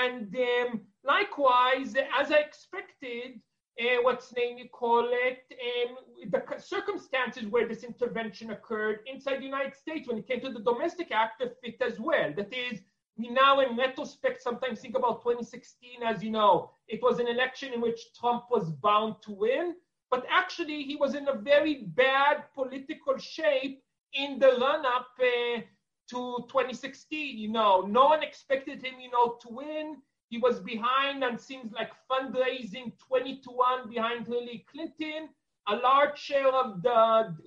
[0.00, 3.40] And um, likewise, as I expected,
[3.80, 5.96] uh, what's name you call it, um,
[6.30, 10.60] the circumstances where this intervention occurred inside the United States when it came to the
[10.60, 12.32] domestic actor fit as well.
[12.36, 12.80] That is,
[13.16, 17.72] we now in retrospect sometimes think about 2016 as you know it was an election
[17.72, 19.74] in which trump was bound to win
[20.10, 23.82] but actually he was in a very bad political shape
[24.14, 25.60] in the run-up uh,
[26.08, 29.96] to 2016 you know no one expected him you know to win
[30.32, 35.28] he was behind and seems like fundraising 20 to 1 behind hillary clinton
[35.68, 37.00] a large share of the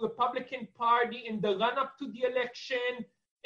[0.08, 2.92] republican party in the run-up to the election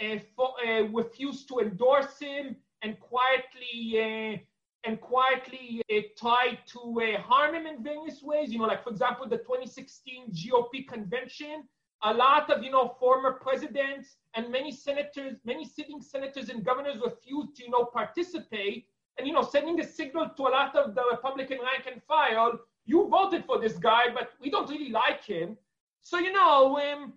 [0.03, 4.37] uh, for, uh, refused to endorse him and quietly uh,
[4.85, 8.51] and quietly uh, tried to uh, harm him in various ways.
[8.51, 11.63] You know, like for example, the 2016 GOP convention.
[12.03, 17.01] A lot of you know former presidents and many senators, many sitting senators and governors
[17.03, 18.85] refused to you know participate,
[19.19, 22.59] and you know sending a signal to a lot of the Republican rank and file.
[22.85, 25.57] You voted for this guy, but we don't really like him.
[26.01, 27.13] So you know, um,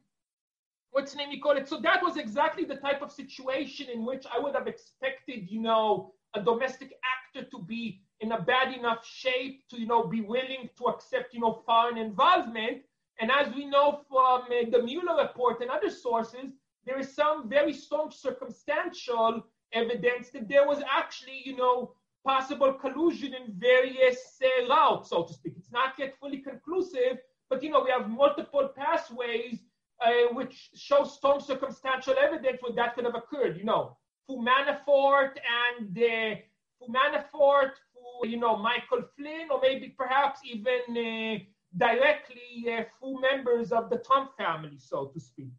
[0.91, 1.69] what's name you call it?
[1.69, 5.61] So that was exactly the type of situation in which I would have expected, you
[5.61, 10.21] know, a domestic actor to be in a bad enough shape to, you know, be
[10.21, 12.83] willing to accept, you know, foreign involvement.
[13.21, 16.53] And as we know from uh, the Mueller report and other sources,
[16.85, 21.93] there is some very strong circumstantial evidence that there was actually, you know,
[22.25, 25.55] possible collusion in various uh, routes, so to speak.
[25.57, 27.19] It's not yet fully conclusive,
[27.51, 29.59] but you know, we have multiple pathways
[30.05, 33.57] uh, which show strong circumstantial evidence where that could have occurred.
[33.57, 33.97] You know,
[34.27, 36.37] for Manafort and uh,
[36.79, 41.39] for Manafort, for you know Michael Flynn, or maybe perhaps even uh,
[41.77, 45.53] directly uh, for members of the Trump family, so to speak.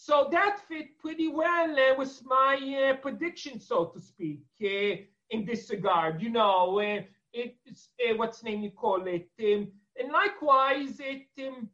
[0.00, 5.44] So that fit pretty well uh, with my uh, prediction, so to speak, uh, in
[5.44, 6.22] this regard.
[6.22, 6.80] You know,
[7.32, 9.68] it's what's name you call it, um,
[9.98, 11.26] and likewise it.
[11.44, 11.68] Um,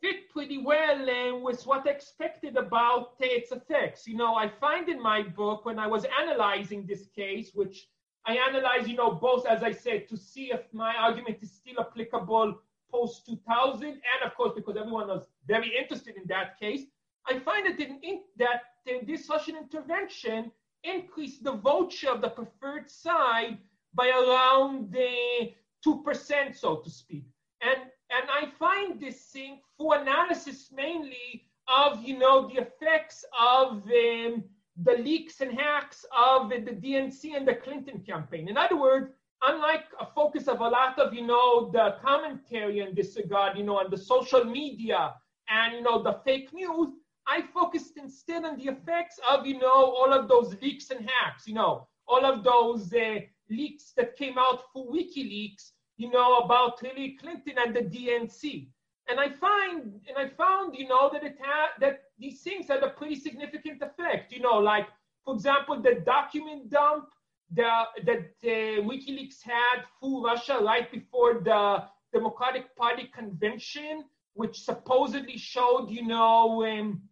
[0.00, 4.06] fit pretty well with what I expected about its effects.
[4.06, 7.86] You know, I find in my book when I was analyzing this case, which
[8.24, 11.80] I analyze, you know, both, as I said, to see if my argument is still
[11.80, 16.86] applicable post 2000, and of course, because everyone was very interested in that case,
[17.28, 18.62] I find that, in, that
[19.06, 20.50] this Russian intervention
[20.84, 23.58] increased the vote of the preferred side
[23.94, 25.46] by around uh,
[25.86, 27.24] 2%, so to speak.
[27.62, 33.84] And and I find this thing for analysis mainly of, you know, the effects of
[33.84, 34.44] um,
[34.82, 38.48] the leaks and hacks of the DNC and the Clinton campaign.
[38.48, 39.12] In other words,
[39.42, 43.62] unlike a focus of a lot of, you know, the commentary in this regard, you
[43.62, 45.14] know, on the social media
[45.48, 46.88] and, you know, the fake news,
[47.30, 51.46] I focused instead on the effects of, you know, all of those leaks and hacks,
[51.46, 55.70] you know, all of those uh, leaks that came out for WikiLeaks
[56.00, 58.68] you know, about Hillary Clinton and the DNC.
[59.10, 62.82] And I find, and I found, you know, that it had that these things had
[62.82, 64.32] a pretty significant effect.
[64.32, 64.86] You know, like
[65.26, 67.04] for example, the document dump
[67.52, 67.70] the,
[68.06, 75.90] that uh, WikiLeaks had for Russia right before the Democratic Party convention, which supposedly showed,
[75.90, 77.02] you know, um,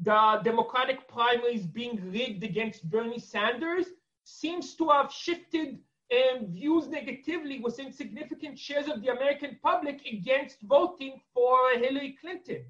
[0.00, 3.86] the Democratic primaries being rigged against Bernie Sanders,
[4.24, 5.78] seems to have shifted
[6.10, 12.64] and views negatively within significant shares of the American public against voting for Hillary Clinton.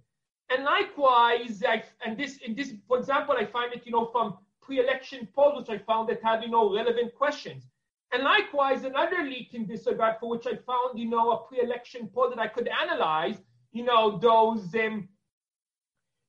[0.48, 4.38] And likewise, I, and this, in this, for example, I find it, you know, from
[4.62, 7.64] pre-election polls, which I found that had, you know, relevant questions.
[8.12, 12.08] And likewise, another leak in this regard, for which I found, you know, a pre-election
[12.14, 13.38] poll that I could analyze,
[13.72, 15.08] you know, those, um,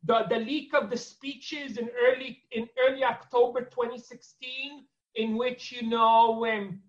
[0.07, 4.85] the, the leak of the speeches in early, in early October 2016,
[5.15, 6.79] in which, you know, um,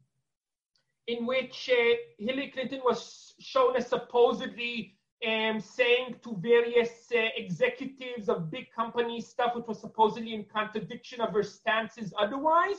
[1.09, 4.95] in which uh, Hillary Clinton was shown as supposedly
[5.27, 11.21] um, saying to various uh, executives of big companies stuff which was supposedly in contradiction
[11.21, 12.77] of her stances otherwise,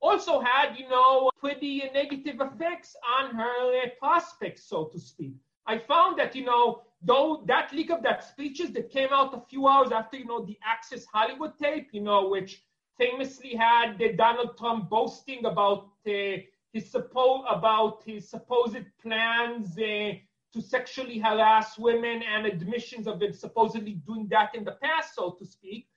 [0.00, 5.34] also had, you know, pretty negative effects on her uh, prospects, so to speak.
[5.66, 9.40] I found that, you know, though that leak of that speeches that came out a
[9.48, 12.62] few hours after, you know, the Access Hollywood tape, you know, which
[12.98, 16.36] famously had Donald Trump boasting about uh,
[16.72, 20.12] his suppo- about his supposed plans uh,
[20.52, 25.30] to sexually harass women and admissions of him supposedly doing that in the past, so
[25.38, 25.88] to speak.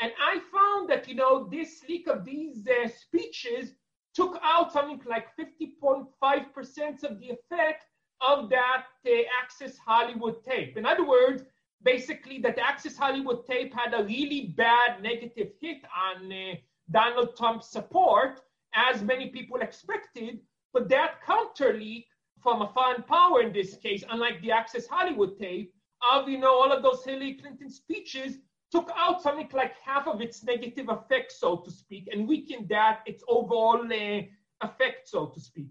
[0.00, 3.74] And I found that, you know, this leak of these uh, speeches
[4.14, 7.84] took out something like 50.5% of the effect
[8.20, 9.10] of that uh,
[9.42, 10.76] Access Hollywood tape.
[10.76, 11.42] In other words,
[11.82, 16.54] basically that Access Hollywood tape had a really bad negative hit on uh,
[16.90, 18.40] Donald Trump's support
[18.74, 20.40] as many people expected.
[20.72, 22.06] But that counter leak
[22.42, 25.72] from a foreign power in this case, unlike the Access Hollywood tape,
[26.12, 28.38] of you know all of those Hillary Clinton speeches
[28.70, 33.00] took out something like half of its negative effect, so to speak, and weakened that
[33.06, 34.20] its overall uh,
[34.60, 35.68] effect, so to speak.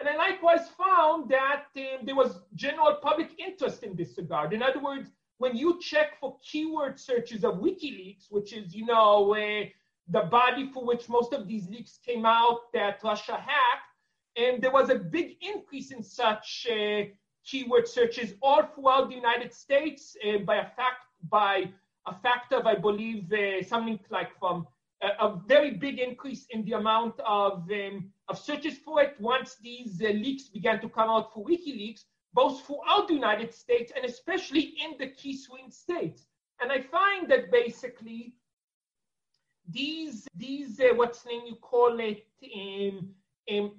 [0.00, 4.54] And I likewise found that um, there was general public interest in this regard.
[4.54, 9.34] In other words, when you check for keyword searches of WikiLeaks, which is, you know,
[9.34, 9.64] uh,
[10.08, 13.90] the body for which most of these leaks came out that Russia hacked.
[14.36, 17.02] And there was a big increase in such uh,
[17.44, 21.70] keyword searches all throughout the United States uh, by a fact by
[22.06, 24.66] a factor of, I believe, uh, something like from
[25.02, 29.56] a, a, very big increase in the amount of um, of searches for it once
[29.60, 34.04] these uh, leaks began to come out for WikiLeaks, both throughout the United States and
[34.04, 36.26] especially in the key swing states.
[36.60, 38.34] And I find that basically
[39.68, 43.08] these these uh, what's name you call it um,
[43.52, 43.72] um,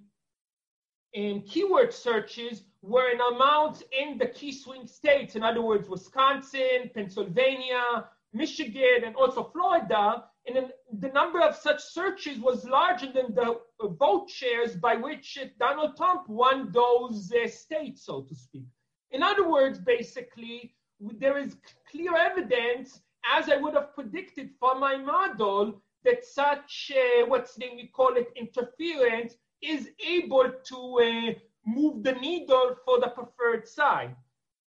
[1.17, 5.35] um, keyword searches were in amounts in the key swing states.
[5.35, 10.25] In other words, Wisconsin, Pennsylvania, Michigan, and also Florida.
[10.47, 15.95] And the number of such searches was larger than the vote shares by which Donald
[15.95, 18.65] Trump won those uh, states, so to speak.
[19.11, 21.57] In other words, basically, there is
[21.89, 23.01] clear evidence,
[23.37, 28.15] as I would have predicted from my model, that such, uh, what's the we call
[28.15, 34.15] it, interference is able to uh, move the needle for the preferred side.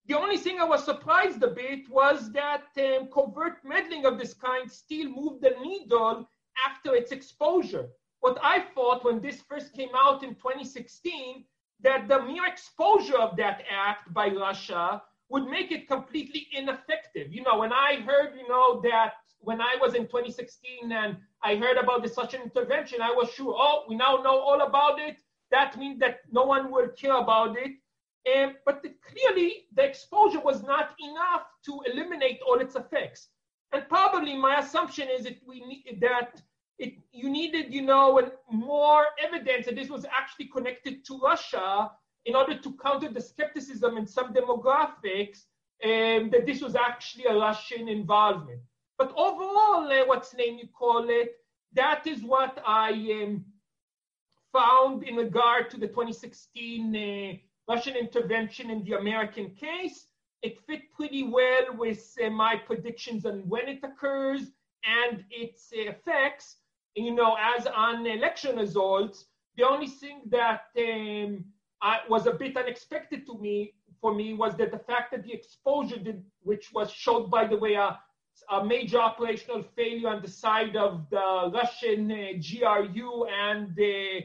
[0.06, 4.34] The only thing I was surprised a bit was that um, covert meddling of this
[4.34, 6.28] kind still moved the needle
[6.66, 7.88] after its exposure.
[8.20, 11.44] What I thought when this first came out in 2016,
[11.80, 17.32] that the mere exposure of that act by Russia would make it completely ineffective.
[17.32, 21.56] You know, when I heard, you know, that when I was in 2016 and I
[21.56, 25.00] heard about this such an intervention, I was sure, oh, we now know all about
[25.00, 25.16] it.
[25.50, 27.72] That means that no one will care about it.
[28.64, 33.28] But the, clearly, the exposure was not enough to eliminate all its effects.
[33.72, 36.40] And probably my assumption is that we need that
[36.78, 41.90] it, you needed, you know, more evidence that this was actually connected to Russia
[42.24, 45.44] in order to counter the skepticism in some demographics
[45.84, 48.60] um, that this was actually a Russian involvement.
[48.96, 51.36] But overall, uh, what's name you call it,
[51.74, 52.90] that is what I
[53.22, 53.44] um,
[54.52, 57.36] found in regard to the 2016 uh,
[57.68, 60.06] Russian intervention in the American case.
[60.42, 64.42] It fit pretty well with uh, my predictions on when it occurs
[64.84, 66.56] and its effects.
[66.96, 69.24] And, you know, as on election results,
[69.56, 71.44] the only thing that um,
[71.80, 75.32] I, was a bit unexpected to me for me was that the fact that the
[75.32, 77.98] exposure did, which was showed by the way a,
[78.50, 84.20] a major operational failure on the side of the Russian uh, GRU and uh,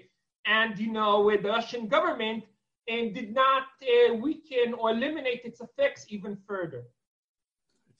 [0.45, 2.43] and you know with the Russian government
[2.89, 6.83] and did not uh, weaken or eliminate its effects even further.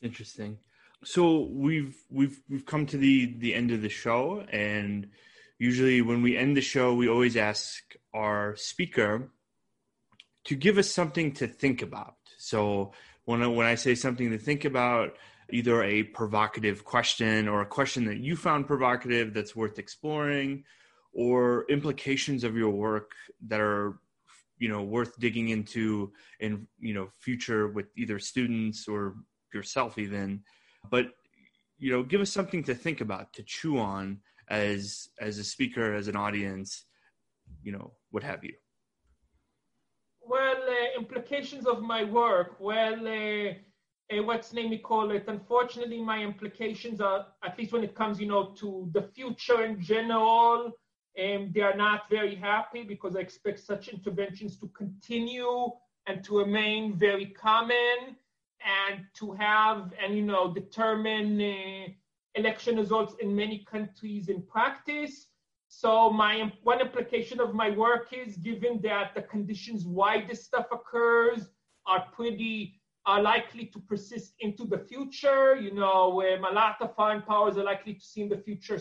[0.02, 0.58] Interesting.
[1.04, 5.08] So we've we've we've come to the the end of the show, and
[5.58, 7.84] usually when we end the show, we always ask
[8.14, 9.30] our speaker
[10.46, 12.16] to give us something to think about.
[12.38, 12.94] So
[13.26, 15.18] when I, when I say something to think about,
[15.52, 20.64] either a provocative question or a question that you found provocative that's worth exploring,
[21.14, 23.12] or implications of your work
[23.48, 24.00] that are
[24.60, 29.16] you know worth digging into in you know future with either students or
[29.54, 30.42] yourself even.
[30.92, 31.08] But
[31.78, 35.94] you know give us something to think about to chew on as as a speaker
[35.94, 36.86] as an audience
[37.64, 38.54] you know what have you.
[40.22, 42.56] Well uh, implications of my work.
[42.60, 43.54] Well uh,
[44.12, 45.26] uh, what's name we call it?
[45.28, 49.82] Unfortunately my implications are at least when it comes you know to the future in
[49.82, 50.74] general
[51.18, 55.70] um, they are not very happy because I expect such interventions to continue
[56.08, 58.16] and to remain very common
[58.62, 61.92] and to have and you know determine uh,
[62.36, 65.28] election results in many countries in practice.
[65.68, 70.68] So my one implication of my work is given that the conditions why this stuff
[70.72, 71.50] occurs
[71.86, 75.56] are pretty are likely to persist into the future.
[75.56, 78.80] You know, um, a lot of foreign powers are likely to see in the future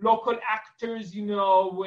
[0.00, 1.84] local actors, you know,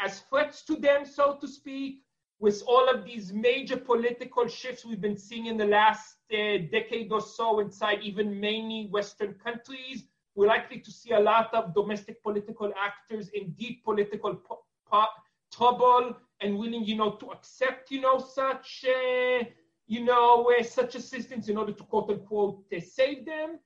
[0.00, 2.02] as threats to them, so to speak,
[2.40, 7.10] with all of these major political shifts we've been seeing in the last uh, decade
[7.10, 10.04] or so inside even many Western countries.
[10.36, 15.06] We're likely to see a lot of domestic political actors in deep political po- po-
[15.52, 19.44] trouble and willing, you know, to accept, you know, such, uh,
[19.88, 23.58] you know, uh, such assistance in order to quote unquote uh, save them.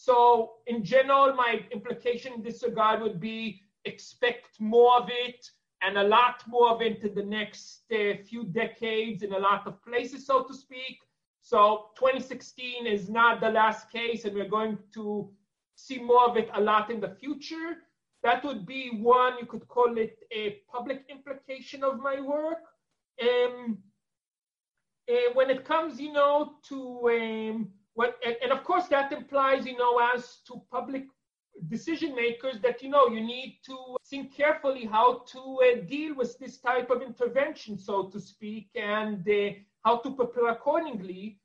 [0.00, 5.50] So in general, my implication in this regard would be expect more of it
[5.82, 9.66] and a lot more of it in the next uh, few decades in a lot
[9.66, 10.98] of places, so to speak.
[11.42, 15.30] So 2016 is not the last case, and we're going to
[15.74, 17.78] see more of it a lot in the future.
[18.22, 22.62] That would be one, you could call it a public implication of my work.
[23.20, 23.78] Um,
[25.10, 29.66] uh, when it comes, you know, to um, what, and, and of course that implies,
[29.66, 31.04] you know, as to public
[31.66, 33.76] decision makers that you know you need to
[34.10, 39.28] think carefully how to uh, deal with this type of intervention so to speak and
[39.28, 39.50] uh,
[39.84, 41.40] how to prepare accordingly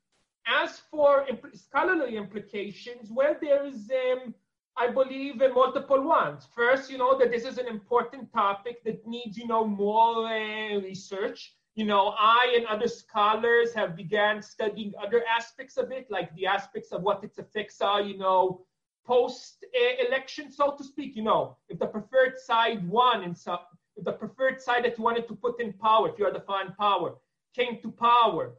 [0.62, 4.32] as for scholarly implications well there is um,
[4.76, 6.48] I believe in multiple ones.
[6.52, 10.80] First, you know, that this is an important topic that needs, you know, more uh,
[10.80, 11.54] research.
[11.74, 16.46] You know, I and other scholars have began studying other aspects of it, like the
[16.46, 18.64] aspects of what its effects are, you know,
[19.04, 19.64] post
[20.06, 21.16] election, so to speak.
[21.16, 23.58] You know, if the preferred side won in some,
[23.96, 26.40] if the preferred side that you wanted to put in power, if you are the
[26.40, 27.16] foreign power,
[27.56, 28.54] came to power,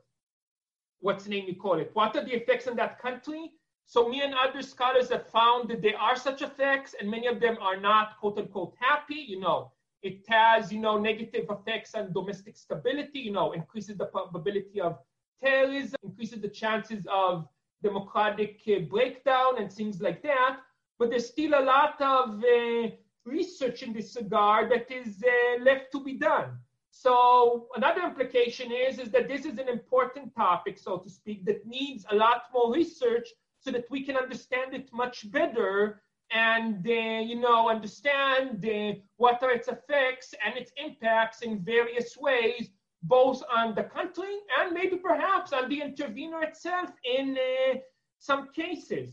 [0.99, 1.91] what's the name you call it?
[1.93, 3.53] What are the effects in that country?
[3.85, 7.39] So me and other scholars have found that there are such effects, and many of
[7.39, 9.23] them are not quote unquote happy.
[9.27, 9.71] You know,
[10.01, 13.19] it has you know negative effects on domestic stability.
[13.19, 14.99] You know, increases the probability of
[15.41, 17.47] terrorism, increases the chances of
[17.83, 20.59] democratic uh, breakdown and things like that.
[20.97, 22.89] But there's still a lot of uh,
[23.25, 26.57] research in this regard that is uh, left to be done.
[26.91, 31.65] So another implication is, is that this is an important topic, so to speak, that
[31.65, 33.27] needs a lot more research
[33.59, 36.01] so that we can understand it much better
[36.35, 42.17] and uh, you know understand uh, what are its effects and its impacts in various
[42.17, 42.69] ways
[43.03, 47.77] both on the country and maybe perhaps on the intervener itself in uh,
[48.19, 49.09] some cases.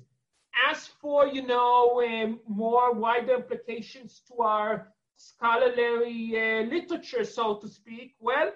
[0.68, 7.68] As for you know um, more wider implications to our scholarly uh, literature so to
[7.68, 8.50] speak well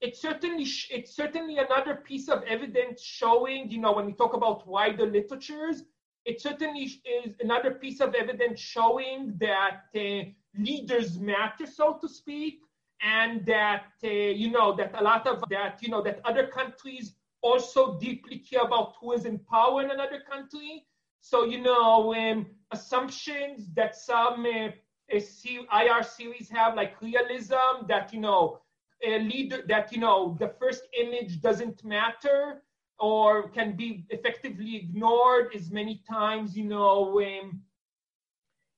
[0.00, 4.66] it's certainly it's certainly another piece of evidence showing, you know, when we talk about
[4.66, 5.82] wider literatures,
[6.24, 12.60] it certainly is another piece of evidence showing that uh, leaders matter, so to speak,
[13.02, 17.14] and that uh, you know that a lot of that you know that other countries
[17.42, 20.84] also deeply care about who is in power in another country.
[21.20, 24.70] So you know um, assumptions that some uh,
[25.12, 28.60] IR series have, like realism, that you know
[29.02, 32.62] a leader that you know the first image doesn't matter
[33.00, 37.60] or can be effectively ignored as many times you know um,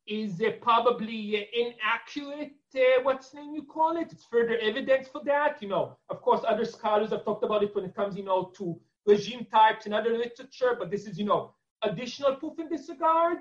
[0.07, 4.09] is uh, probably inaccurate uh, what's name you call it?
[4.13, 5.97] It's further evidence for that you know.
[6.09, 9.45] Of course other scholars have talked about it when it comes you know to regime
[9.51, 13.39] types and other literature but this is you know additional proof in this regard.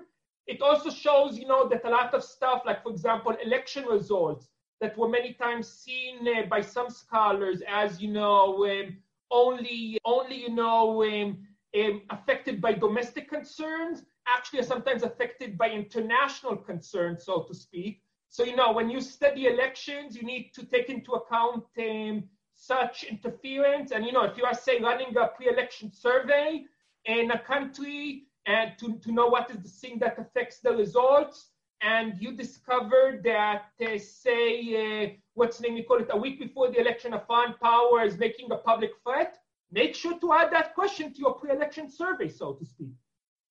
[0.48, 4.50] It also shows you know that a lot of stuff like for example election results
[4.82, 8.98] that were many times seen uh, by some scholars as, you know, um,
[9.32, 11.38] only, only, you know, um,
[11.76, 18.02] um, affected by domestic concerns, actually are sometimes affected by international concerns, so to speak.
[18.30, 22.24] So, you know, when you study elections, you need to take into account um,
[22.56, 23.92] such interference.
[23.92, 26.66] And, you know, if you are, say, running a pre-election survey
[27.06, 31.51] in a country and to, to know what is the thing that affects the results,
[31.82, 36.70] and you discover that, uh, say, uh, what's name you call it, a week before
[36.70, 39.40] the election, a foreign power is making a public threat,
[39.72, 42.94] make sure to add that question to your pre-election survey, so to speak.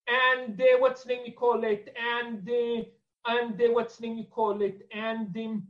[0.06, 2.84] And uh, what's name you call it, and uh,
[3.26, 5.66] and uh, what's name you call it, and um,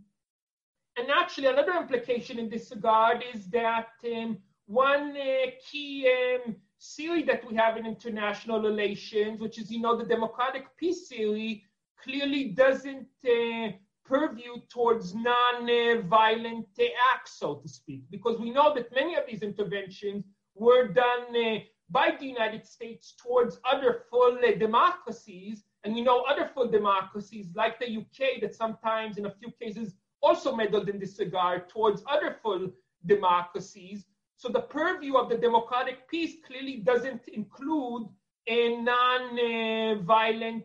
[0.96, 7.22] and actually another implication in this regard is that um, one uh, key um, theory
[7.24, 11.64] that we have in international relations, which is you know the democratic peace theory
[12.02, 13.68] clearly doesn't uh,
[14.04, 16.66] purview towards non-violent
[17.12, 20.24] acts, so to speak, because we know that many of these interventions
[20.54, 21.58] were done uh,
[21.90, 27.78] by the United States towards other full democracies, and we know other full democracies like
[27.78, 32.36] the UK that sometimes, in a few cases, also meddled in this regard towards other
[32.42, 32.70] full
[33.06, 34.06] democracies.
[34.36, 38.08] So the purview of the democratic peace clearly doesn't include
[38.48, 40.64] non-violent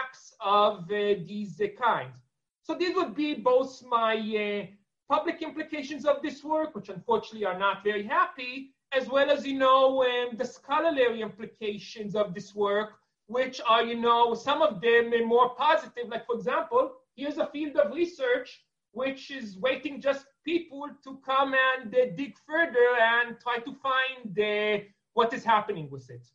[0.00, 2.16] acts of uh, these kinds.
[2.62, 4.66] So these would be both my uh,
[5.08, 9.58] public implications of this work, which unfortunately are not very happy, as well as, you
[9.58, 12.94] know, um, the scholarly implications of this work,
[13.26, 16.08] which are, you know, some of them are more positive.
[16.08, 18.62] Like, for example, here's a field of research
[18.92, 24.38] which is waiting just people to come and uh, dig further and try to find
[24.38, 26.26] uh, what is happening with it.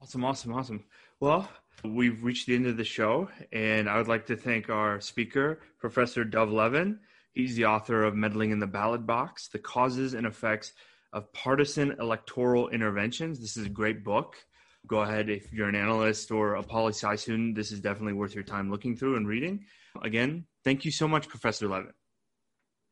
[0.00, 0.84] Awesome, awesome, awesome.
[1.18, 1.50] Well,
[1.82, 5.60] we've reached the end of the show, and I would like to thank our speaker,
[5.80, 7.00] Professor Dov Levin.
[7.32, 10.72] He's the author of Meddling in the Ballot Box The Causes and Effects
[11.12, 13.40] of Partisan Electoral Interventions.
[13.40, 14.36] This is a great book.
[14.86, 18.36] Go ahead, if you're an analyst or a poli sci student, this is definitely worth
[18.36, 19.64] your time looking through and reading.
[20.00, 21.92] Again, thank you so much, Professor Levin.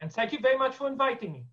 [0.00, 1.46] And thank you very much for inviting me.